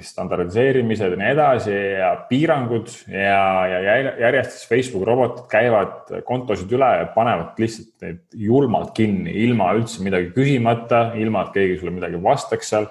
standardiseerimised 0.05 1.15
ja 1.15 1.19
nii 1.19 1.31
edasi 1.33 1.75
ja 1.75 2.11
piirangud 2.29 2.91
ja, 3.09 3.43
ja 3.73 3.97
järjest 4.21 4.55
siis 4.55 4.69
Facebook 4.69 5.07
robotid 5.09 5.47
käivad 5.51 6.11
kontosid 6.29 6.73
üle 6.77 6.89
ja 7.01 7.07
panevad 7.15 7.59
lihtsalt 7.61 8.05
neid 8.05 8.41
julmalt 8.49 8.93
kinni, 8.97 9.33
ilma 9.45 9.73
üldse 9.79 10.05
midagi 10.05 10.33
küsimata, 10.37 11.09
ilma 11.19 11.47
et 11.47 11.55
keegi 11.57 11.79
sulle 11.81 11.95
midagi 11.97 12.21
vastaks 12.23 12.75
seal. 12.75 12.89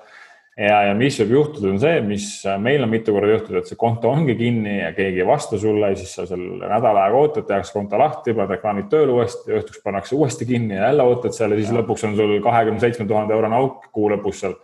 ja, 0.58 0.80
ja 0.90 0.94
mis 0.98 1.20
võib 1.22 1.36
juhtuda, 1.36 1.70
on 1.70 1.82
see, 1.84 2.00
mis 2.02 2.30
meil 2.64 2.82
on 2.84 2.90
mitu 2.90 3.14
korda 3.14 3.36
juhtunud, 3.36 3.60
et 3.62 3.70
see 3.70 3.78
konto 3.78 4.10
ongi 4.10 4.34
kinni 4.40 4.80
ja 4.80 4.90
keegi 4.98 5.22
ei 5.22 5.28
vasta 5.28 5.60
sulle 5.62 5.92
ja 5.92 6.00
siis 6.00 6.16
sa 6.18 6.26
seal 6.30 6.48
nädal 6.64 6.98
aega 6.98 7.20
ootad, 7.20 7.46
tehakse 7.52 7.76
konto 7.76 8.00
lahti, 8.02 8.34
paned 8.34 8.56
reklaamid 8.56 8.90
tööle 8.90 9.14
uuesti, 9.20 9.54
õhtuks 9.60 9.84
pannakse 9.86 10.18
uuesti 10.18 10.50
kinni 10.50 10.80
ja 10.80 10.90
jälle 10.90 11.06
ootad 11.12 11.38
seal 11.38 11.54
ja 11.54 11.62
siis 11.62 11.78
lõpuks 11.78 12.10
on 12.10 12.18
sul 12.18 12.40
kahekümne 12.42 12.82
seitsme 12.82 13.06
tuhande 13.06 13.38
eurone 13.38 13.62
auk 13.62 13.86
kuu 13.94 14.10
lõpus 14.16 14.42
seal 14.46 14.58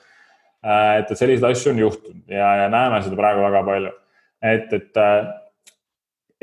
et, 0.64 1.12
et 1.12 1.18
selliseid 1.18 1.50
asju 1.52 1.72
on 1.74 1.80
juhtunud 1.84 2.32
ja, 2.32 2.50
ja 2.64 2.68
näeme 2.72 3.02
seda 3.04 3.20
praegu 3.20 3.44
väga 3.44 3.64
palju. 3.68 3.94
et, 4.44 4.74
et 4.74 5.00
äh, 5.00 5.32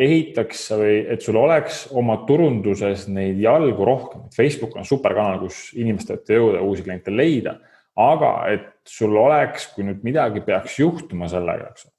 ehitaks 0.00 0.62
või 0.80 0.94
et 1.12 1.24
sul 1.24 1.36
oleks 1.36 1.82
oma 1.96 2.22
turunduses 2.28 3.06
neid 3.12 3.40
jalgu 3.40 3.84
rohkem. 3.84 4.22
Facebook 4.32 4.76
on 4.80 4.86
superkanal, 4.88 5.40
kus 5.42 5.70
inimeste 5.76 6.16
ette 6.16 6.38
jõuda, 6.38 6.62
uusi 6.64 6.84
kliente 6.86 7.12
leida, 7.12 7.58
aga 8.00 8.32
et 8.52 8.68
sul 8.88 9.16
oleks, 9.20 9.68
kui 9.74 9.84
nüüd 9.84 10.04
midagi 10.06 10.40
peaks 10.46 10.78
juhtuma 10.80 11.28
sellega, 11.28 11.68
eks, 11.74 11.90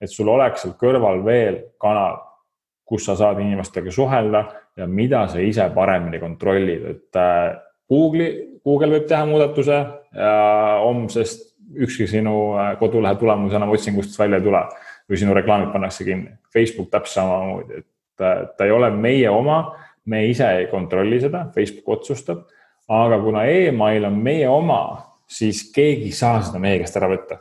et 0.00 0.12
sul 0.12 0.30
oleks 0.32 0.64
seal 0.64 0.76
kõrval 0.80 1.20
veel 1.26 1.60
kanal, 1.80 2.22
kus 2.88 3.04
sa 3.06 3.18
saad 3.18 3.42
inimestega 3.42 3.92
suhelda 3.94 4.44
ja 4.80 4.86
mida 4.88 5.26
sa 5.28 5.42
ise 5.44 5.68
paremini 5.74 6.18
kontrollid, 6.22 6.88
et 6.94 7.20
äh, 7.20 7.58
Google'i, 7.90 8.46
Google 8.64 8.94
võib 8.94 9.06
teha 9.08 9.24
muudatuse 9.26 9.76
homsest 10.84 11.49
ükski 11.74 12.06
sinu 12.10 12.54
äh, 12.58 12.72
kodulehe 12.78 13.14
tulemus 13.20 13.54
enam 13.54 13.70
otsingustest 13.74 14.18
välja 14.18 14.40
ei 14.40 14.46
tule 14.46 14.62
või 15.10 15.18
sinu 15.18 15.34
reklaamid 15.34 15.72
pannakse 15.72 16.04
kinni. 16.06 16.36
Facebook 16.52 16.90
täpselt 16.90 17.20
samamoodi, 17.20 17.82
et 17.82 18.56
ta 18.56 18.66
ei 18.66 18.72
ole 18.74 18.90
meie 18.94 19.30
oma, 19.30 19.62
me 20.06 20.24
ise 20.28 20.46
ei 20.60 20.66
kontrolli 20.70 21.20
seda, 21.20 21.46
Facebook 21.54 21.88
otsustab. 21.98 22.46
aga 22.90 23.20
kuna 23.22 23.44
email 23.46 24.04
on 24.04 24.16
meie 24.18 24.48
oma, 24.48 24.80
siis 25.30 25.62
keegi 25.72 26.10
ei 26.10 26.16
saa 26.16 26.40
seda 26.42 26.58
meie 26.58 26.80
käest 26.82 26.96
ära 26.98 27.08
võtta 27.10 27.36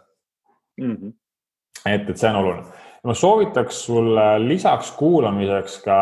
mm. 0.78 0.96
-hmm. 0.96 1.14
et, 1.86 2.10
et 2.10 2.18
see 2.18 2.30
on 2.30 2.36
oluline. 2.36 2.66
ma 3.04 3.14
soovitaks 3.14 3.86
sulle 3.86 4.28
lisaks 4.48 4.92
kuulamiseks 4.92 5.78
ka 5.84 6.00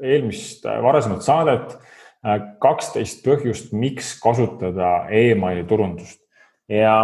eelmist 0.00 0.66
äh, 0.66 0.82
varasemat 0.82 1.22
saadet 1.22 1.76
äh, 1.76 2.40
kaksteist 2.58 3.22
põhjust, 3.26 3.72
miks 3.72 4.18
kasutada 4.20 5.06
emaili 5.10 5.64
turundust 5.64 6.21
ja 6.72 6.96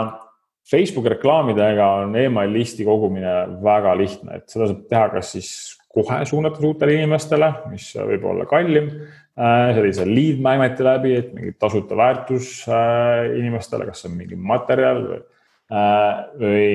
Facebooki 0.69 1.15
reklaamidega 1.15 1.87
on 2.03 2.17
email 2.17 2.53
listi 2.53 2.85
kogumine 2.85 3.35
väga 3.65 3.95
lihtne, 3.97 4.41
et 4.41 4.53
seda 4.53 4.69
saab 4.69 4.85
teha 4.91 5.07
kas 5.15 5.33
siis 5.37 5.53
kohe 5.95 6.19
suunates 6.29 6.65
uutele 6.69 6.99
inimestele, 6.99 7.49
mis 7.73 7.89
võib 7.97 8.27
olla 8.29 8.45
kallim, 8.49 8.91
äh, 8.93 9.73
sellise 9.79 10.05
lead 10.09 10.43
magnet'i 10.45 10.85
läbi, 10.85 11.17
et 11.23 11.33
mingi 11.35 11.55
tasuta 11.59 11.97
väärtus 11.99 12.53
äh, 12.69 13.33
inimestele, 13.39 13.89
kas 13.89 14.05
see 14.05 14.13
on 14.13 14.21
mingi 14.21 14.37
materjal 14.37 15.03
või, 15.09 15.19
äh, 15.73 16.21
või 16.45 16.69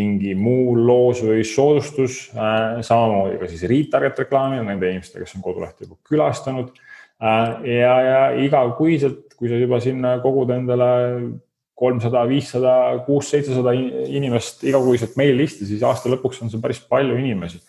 mingi 0.00 0.34
muu 0.40 0.74
loos 0.80 1.20
või 1.24 1.44
soodustus. 1.44 2.30
samamoodi 2.32 3.38
ka 3.40 3.52
siis 3.52 3.68
retarget 3.68 4.24
reklaamid 4.24 4.64
nende 4.64 4.94
inimestele, 4.94 5.24
kes 5.24 5.36
on 5.36 5.44
kodulehte 5.44 5.84
juba 5.84 6.00
külastanud. 6.08 6.72
ja, 7.20 7.94
ja 8.04 8.22
igakuiselt, 8.44 9.36
kui 9.36 9.48
sa 9.48 9.56
juba 9.60 9.80
sinna 9.80 10.18
kogud 10.20 10.50
endale 10.52 10.88
kolmsada, 11.76 12.24
viissada, 12.28 12.74
kuus, 13.04 13.28
seitsesada 13.32 13.74
inimest 13.76 14.64
igakuiselt 14.64 15.16
meilisti, 15.20 15.68
siis 15.68 15.82
aasta 15.84 16.08
lõpuks 16.08 16.40
on 16.44 16.52
see 16.52 16.62
päris 16.62 16.80
palju 16.88 17.18
inimesi, 17.20 17.60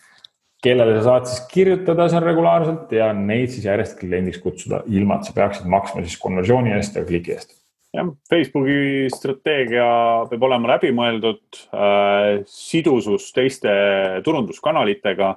kellele 0.64 0.96
sa 0.96 1.04
saad 1.10 1.28
siis 1.28 1.42
kirjutada 1.50 2.08
seal 2.08 2.24
regulaarselt 2.24 2.94
ja 2.96 3.10
neid 3.12 3.52
siis 3.52 3.68
järjest 3.68 3.98
kliendiks 4.00 4.40
kutsuda, 4.42 4.80
ilma 4.88 5.18
et 5.18 5.28
sa 5.28 5.34
peaksid 5.36 5.68
maksma 5.68 6.04
siis 6.06 6.16
konversiooni 6.22 6.72
eest 6.78 6.96
ja 6.96 7.04
kliki 7.08 7.36
eest. 7.36 7.52
jah, 7.92 8.08
Facebooki 8.32 9.10
strateegia 9.12 9.90
peab 10.32 10.48
olema 10.48 10.72
läbimõeldud 10.74 11.60
äh,, 11.68 12.40
sidusus 12.48 13.28
teiste 13.36 13.76
turunduskanalitega 14.24 15.34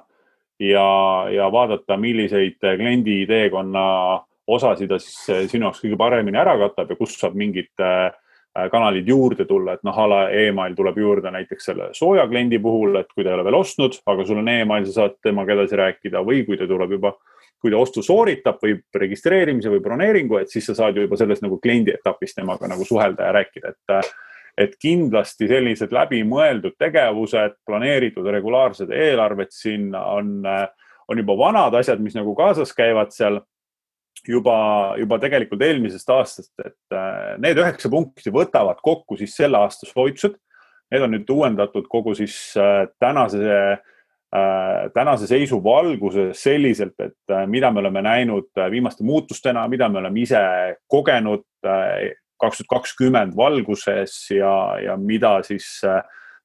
ja, 0.64 0.88
ja 1.28 1.52
vaadata, 1.52 2.00
milliseid 2.00 2.56
kliendi 2.56 3.20
teekonna 3.28 3.84
osasid 4.48 4.88
ta 4.88 4.96
siis 5.00 5.52
sinu 5.52 5.68
jaoks 5.68 5.84
kõige 5.84 6.00
paremini 6.00 6.40
ära 6.40 6.56
katab 6.64 6.88
ja 6.88 6.96
kust 6.96 7.20
saab 7.20 7.36
mingit 7.38 7.72
äh, 7.84 8.08
Äh, 8.08 8.21
kanalid 8.52 9.08
juurde 9.08 9.46
tulla, 9.48 9.76
et 9.76 9.84
noh, 9.86 9.96
a 9.96 10.06
la 10.08 10.22
email 10.36 10.74
tuleb 10.76 10.98
juurde 11.00 11.30
näiteks 11.32 11.68
selle 11.70 11.88
sooja 11.96 12.26
kliendi 12.28 12.58
puhul, 12.60 12.98
et 13.00 13.08
kui 13.14 13.24
ta 13.24 13.32
ei 13.32 13.36
ole 13.38 13.46
veel 13.46 13.56
ostnud, 13.56 13.96
aga 14.12 14.26
sul 14.28 14.42
on 14.42 14.50
email, 14.52 14.84
sa 14.88 14.98
saad 14.98 15.16
temaga 15.24 15.54
edasi 15.56 15.78
rääkida 15.80 16.20
või 16.26 16.42
kui 16.44 16.58
ta 16.60 16.68
tuleb 16.68 16.92
juba, 16.98 17.14
kui 17.62 17.72
ta 17.72 17.80
ostu 17.80 18.04
sooritab 18.04 18.60
või 18.62 18.76
registreerimise 19.04 19.72
või 19.72 19.80
broneeringu, 19.84 20.36
et 20.42 20.52
siis 20.52 20.68
sa 20.68 20.76
saad 20.82 20.98
ju 20.98 21.06
juba 21.06 21.16
selles 21.20 21.40
nagu 21.44 21.56
kliendi 21.62 21.94
etapis 21.96 22.36
temaga 22.36 22.68
nagu 22.68 22.84
suhelda 22.84 23.30
ja 23.30 23.38
rääkida, 23.40 23.72
et 23.72 24.12
et 24.60 24.74
kindlasti 24.76 25.46
sellised 25.48 25.94
läbimõeldud 25.96 26.74
tegevused, 26.76 27.54
planeeritud 27.64 28.26
regulaarsed 28.34 28.90
eelarved 28.92 29.48
sinna 29.48 30.02
on, 30.12 30.42
on 31.08 31.22
juba 31.22 31.36
vanad 31.38 31.74
asjad, 31.78 32.02
mis 32.04 32.12
nagu 32.18 32.34
kaasas 32.36 32.74
käivad 32.76 33.14
seal 33.16 33.40
juba, 34.28 34.56
juba 34.98 35.18
tegelikult 35.22 35.62
eelmisest 35.66 36.10
aastast, 36.14 36.52
et 36.62 36.94
äh, 36.94 37.34
need 37.42 37.58
üheksa 37.58 37.90
punkti 37.92 38.32
võtavad 38.34 38.80
kokku 38.84 39.18
siis 39.20 39.34
selle 39.38 39.60
aasta 39.62 39.88
soovitused. 39.88 40.38
Need 40.92 41.06
on 41.06 41.14
nüüd 41.14 41.30
uuendatud 41.32 41.88
kogu 41.90 42.14
siis 42.16 42.36
äh, 42.60 42.84
tänase, 43.00 43.42
äh, 44.36 44.86
tänase 44.94 45.28
seisu 45.30 45.62
valguses 45.64 46.42
selliselt, 46.44 46.94
et 47.00 47.36
mida 47.50 47.72
me 47.72 47.82
oleme 47.82 48.02
näinud 48.04 48.50
viimaste 48.70 49.04
muutustena, 49.04 49.66
mida 49.72 49.88
me 49.88 50.02
oleme 50.02 50.24
ise 50.24 50.42
kogenud 50.90 51.46
kaks 52.42 52.58
tuhat 52.58 52.70
kakskümmend 52.72 53.36
valguses 53.38 54.16
ja, 54.34 54.52
ja 54.82 54.96
mida 54.98 55.36
siis 55.46 55.68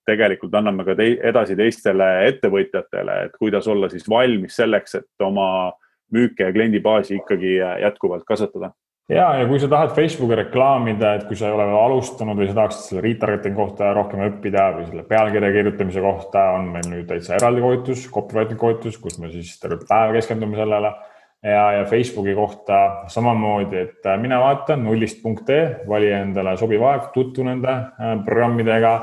tegelikult 0.08 0.54
anname 0.56 0.86
ka 0.86 0.94
te 0.96 1.08
edasi 1.26 1.58
teistele 1.58 2.06
ettevõtjatele, 2.30 3.16
et 3.26 3.34
kuidas 3.40 3.66
olla 3.68 3.90
siis 3.90 4.06
valmis 4.10 4.56
selleks, 4.62 5.00
et 5.02 5.26
oma 5.26 5.48
äh, 5.72 5.87
müüke 6.14 6.48
ja 6.48 6.54
kliendibaasi 6.56 7.18
ikkagi 7.22 7.58
äh, 7.62 7.80
jätkuvalt 7.86 8.24
kasvatada. 8.28 8.72
ja, 9.10 9.28
ja 9.40 9.48
kui 9.48 9.60
sa 9.60 9.70
tahad 9.72 9.94
Facebooki 9.96 10.36
reklaamida, 10.42 11.14
et 11.16 11.28
kui 11.28 11.36
sa 11.40 11.48
ei 11.48 11.56
ole 11.56 11.68
veel 11.70 11.80
alustanud 11.80 12.40
või 12.40 12.48
sa 12.50 12.58
tahaksid 12.62 12.90
selle 12.90 13.04
retargeting 13.06 13.56
kohta 13.56 13.92
rohkem 13.96 14.24
õppida 14.28 14.70
või 14.78 14.88
selle 14.90 15.06
pealkirja 15.08 15.52
kirjutamise 15.56 16.04
kohta, 16.04 16.48
on 16.58 16.72
meil 16.74 16.90
nüüd 16.92 17.08
täitsa 17.12 17.38
eraldi 17.40 17.64
koolitus, 17.64 18.08
copywriting 18.12 18.60
koolitus, 18.60 18.98
kus 19.02 19.20
me 19.20 19.32
siis 19.32 19.54
terve 19.62 19.80
päev 19.88 20.16
keskendume 20.18 20.60
sellele 20.60 20.92
ja, 21.44 21.72
ja 21.72 21.86
Facebooki 21.86 22.36
kohta 22.36 23.04
samamoodi, 23.08 23.78
et 23.78 24.06
äh, 24.06 24.20
mine 24.20 24.40
vaata 24.40 24.76
nullist.ee, 24.76 25.62
vali 25.88 26.12
endale 26.12 26.58
sobiv 26.58 26.84
aeg, 26.88 27.12
tutvu 27.14 27.46
nende 27.48 27.72
äh, 27.72 28.18
programmidega, 28.26 28.94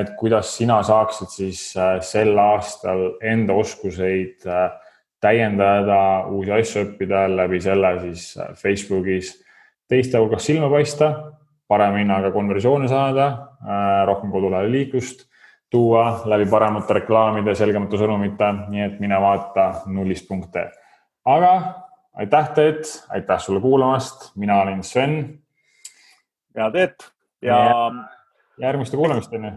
et 0.00 0.16
kuidas 0.18 0.50
sina 0.56 0.80
saaksid 0.82 1.30
siis 1.30 1.60
sel 2.02 2.38
aastal 2.42 3.04
enda 3.22 3.54
oskuseid 3.54 4.46
äh, 4.50 4.72
täiendada, 5.26 6.00
uusi 6.30 6.54
asju 6.54 6.84
õppida, 6.84 7.26
läbi 7.30 7.60
selle 7.62 7.92
siis 8.04 8.28
Facebookis 8.60 9.34
teiste 9.90 10.18
hulgas 10.18 10.46
silma 10.46 10.70
paista, 10.70 11.12
parema 11.68 12.00
hinnaga 12.00 12.30
konversioone 12.34 12.88
saada, 12.90 13.26
äh, 13.62 14.04
rohkem 14.06 14.30
kodulehele 14.34 14.70
liiklust 14.72 15.26
tuua 15.70 16.22
läbi 16.30 16.46
paremate 16.50 17.00
reklaamide, 17.00 17.54
selgemate 17.58 17.98
sõnumite, 17.98 18.52
nii 18.70 18.84
et 18.84 19.00
mine 19.02 19.18
vaata 19.20 19.66
nullist.ee. 19.90 20.68
aga 21.26 21.52
aitäh, 22.22 22.52
Teet, 22.54 22.92
aitäh 23.10 23.40
sulle 23.42 23.60
kuulamast, 23.60 24.30
mina 24.36 24.60
olin 24.62 24.82
Sven. 24.86 25.38
ja 26.54 26.70
Teet 26.70 27.10
ja, 27.42 27.58
ja 27.58 27.90
järgmiste 28.68 28.96
kuulamisteni 28.96 29.52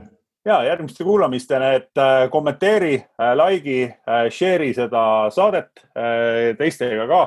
ja 0.50 0.60
järgmiste 0.66 1.06
kuulamisteni, 1.06 1.72
et 1.80 2.02
äh, 2.02 2.26
kommenteeri, 2.32 2.96
äh, 3.22 3.34
like'i, 3.38 3.88
äh, 4.10 4.28
share'i 4.34 4.74
seda 4.78 5.02
saadet 5.34 5.86
teistega 6.60 7.08
ka, 7.10 7.24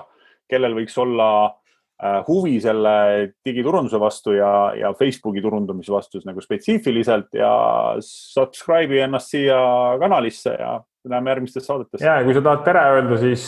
kellel 0.50 0.74
võiks 0.76 0.94
olla 1.00 1.26
huvi 2.26 2.56
selle 2.58 2.92
digiturunduse 3.46 3.98
vastu 4.00 4.32
ja, 4.34 4.72
ja 4.74 4.88
Facebooki 4.98 5.42
turundamise 5.44 5.92
vastu 5.94 6.18
nagu 6.26 6.42
spetsiifiliselt 6.42 7.36
ja 7.38 7.52
subscribe'i 8.02 9.04
ennast 9.04 9.30
siia 9.30 9.60
kanalisse 10.00 10.56
ja 10.58 10.72
näeme 11.12 11.30
järgmistes 11.30 11.68
saadetes. 11.68 12.02
ja 12.02 12.16
kui 12.26 12.34
sa 12.34 12.42
tahad 12.42 12.64
tere 12.66 12.82
öelda, 12.96 13.20
siis 13.22 13.44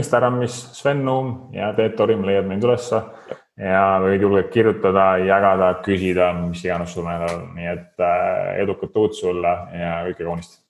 Instagramis 0.00 0.58
Sven 0.80 1.04
Nuum 1.06 1.30
ja 1.54 1.70
Teet 1.78 1.94
Torim 2.00 2.26
leiad 2.26 2.48
mind 2.48 2.66
ülesse 2.66 3.04
ja 3.60 3.84
võid 4.04 4.24
julgelt 4.26 4.50
kirjutada, 4.52 5.06
jagada, 5.24 5.72
küsida, 5.86 6.32
mis 6.40 6.64
iganes 6.64 6.92
sul 6.96 7.08
nädal 7.08 7.38
on, 7.38 7.48
nii 7.56 7.70
et 7.72 8.04
äh, 8.04 8.62
edukat 8.64 9.00
uut 9.02 9.16
sulle 9.16 9.56
ja 9.76 9.98
kõike 10.10 10.24
kaunist. 10.24 10.60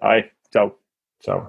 Ai, 0.00 0.24
tšau. 0.52 0.74
tšau. 1.24 1.44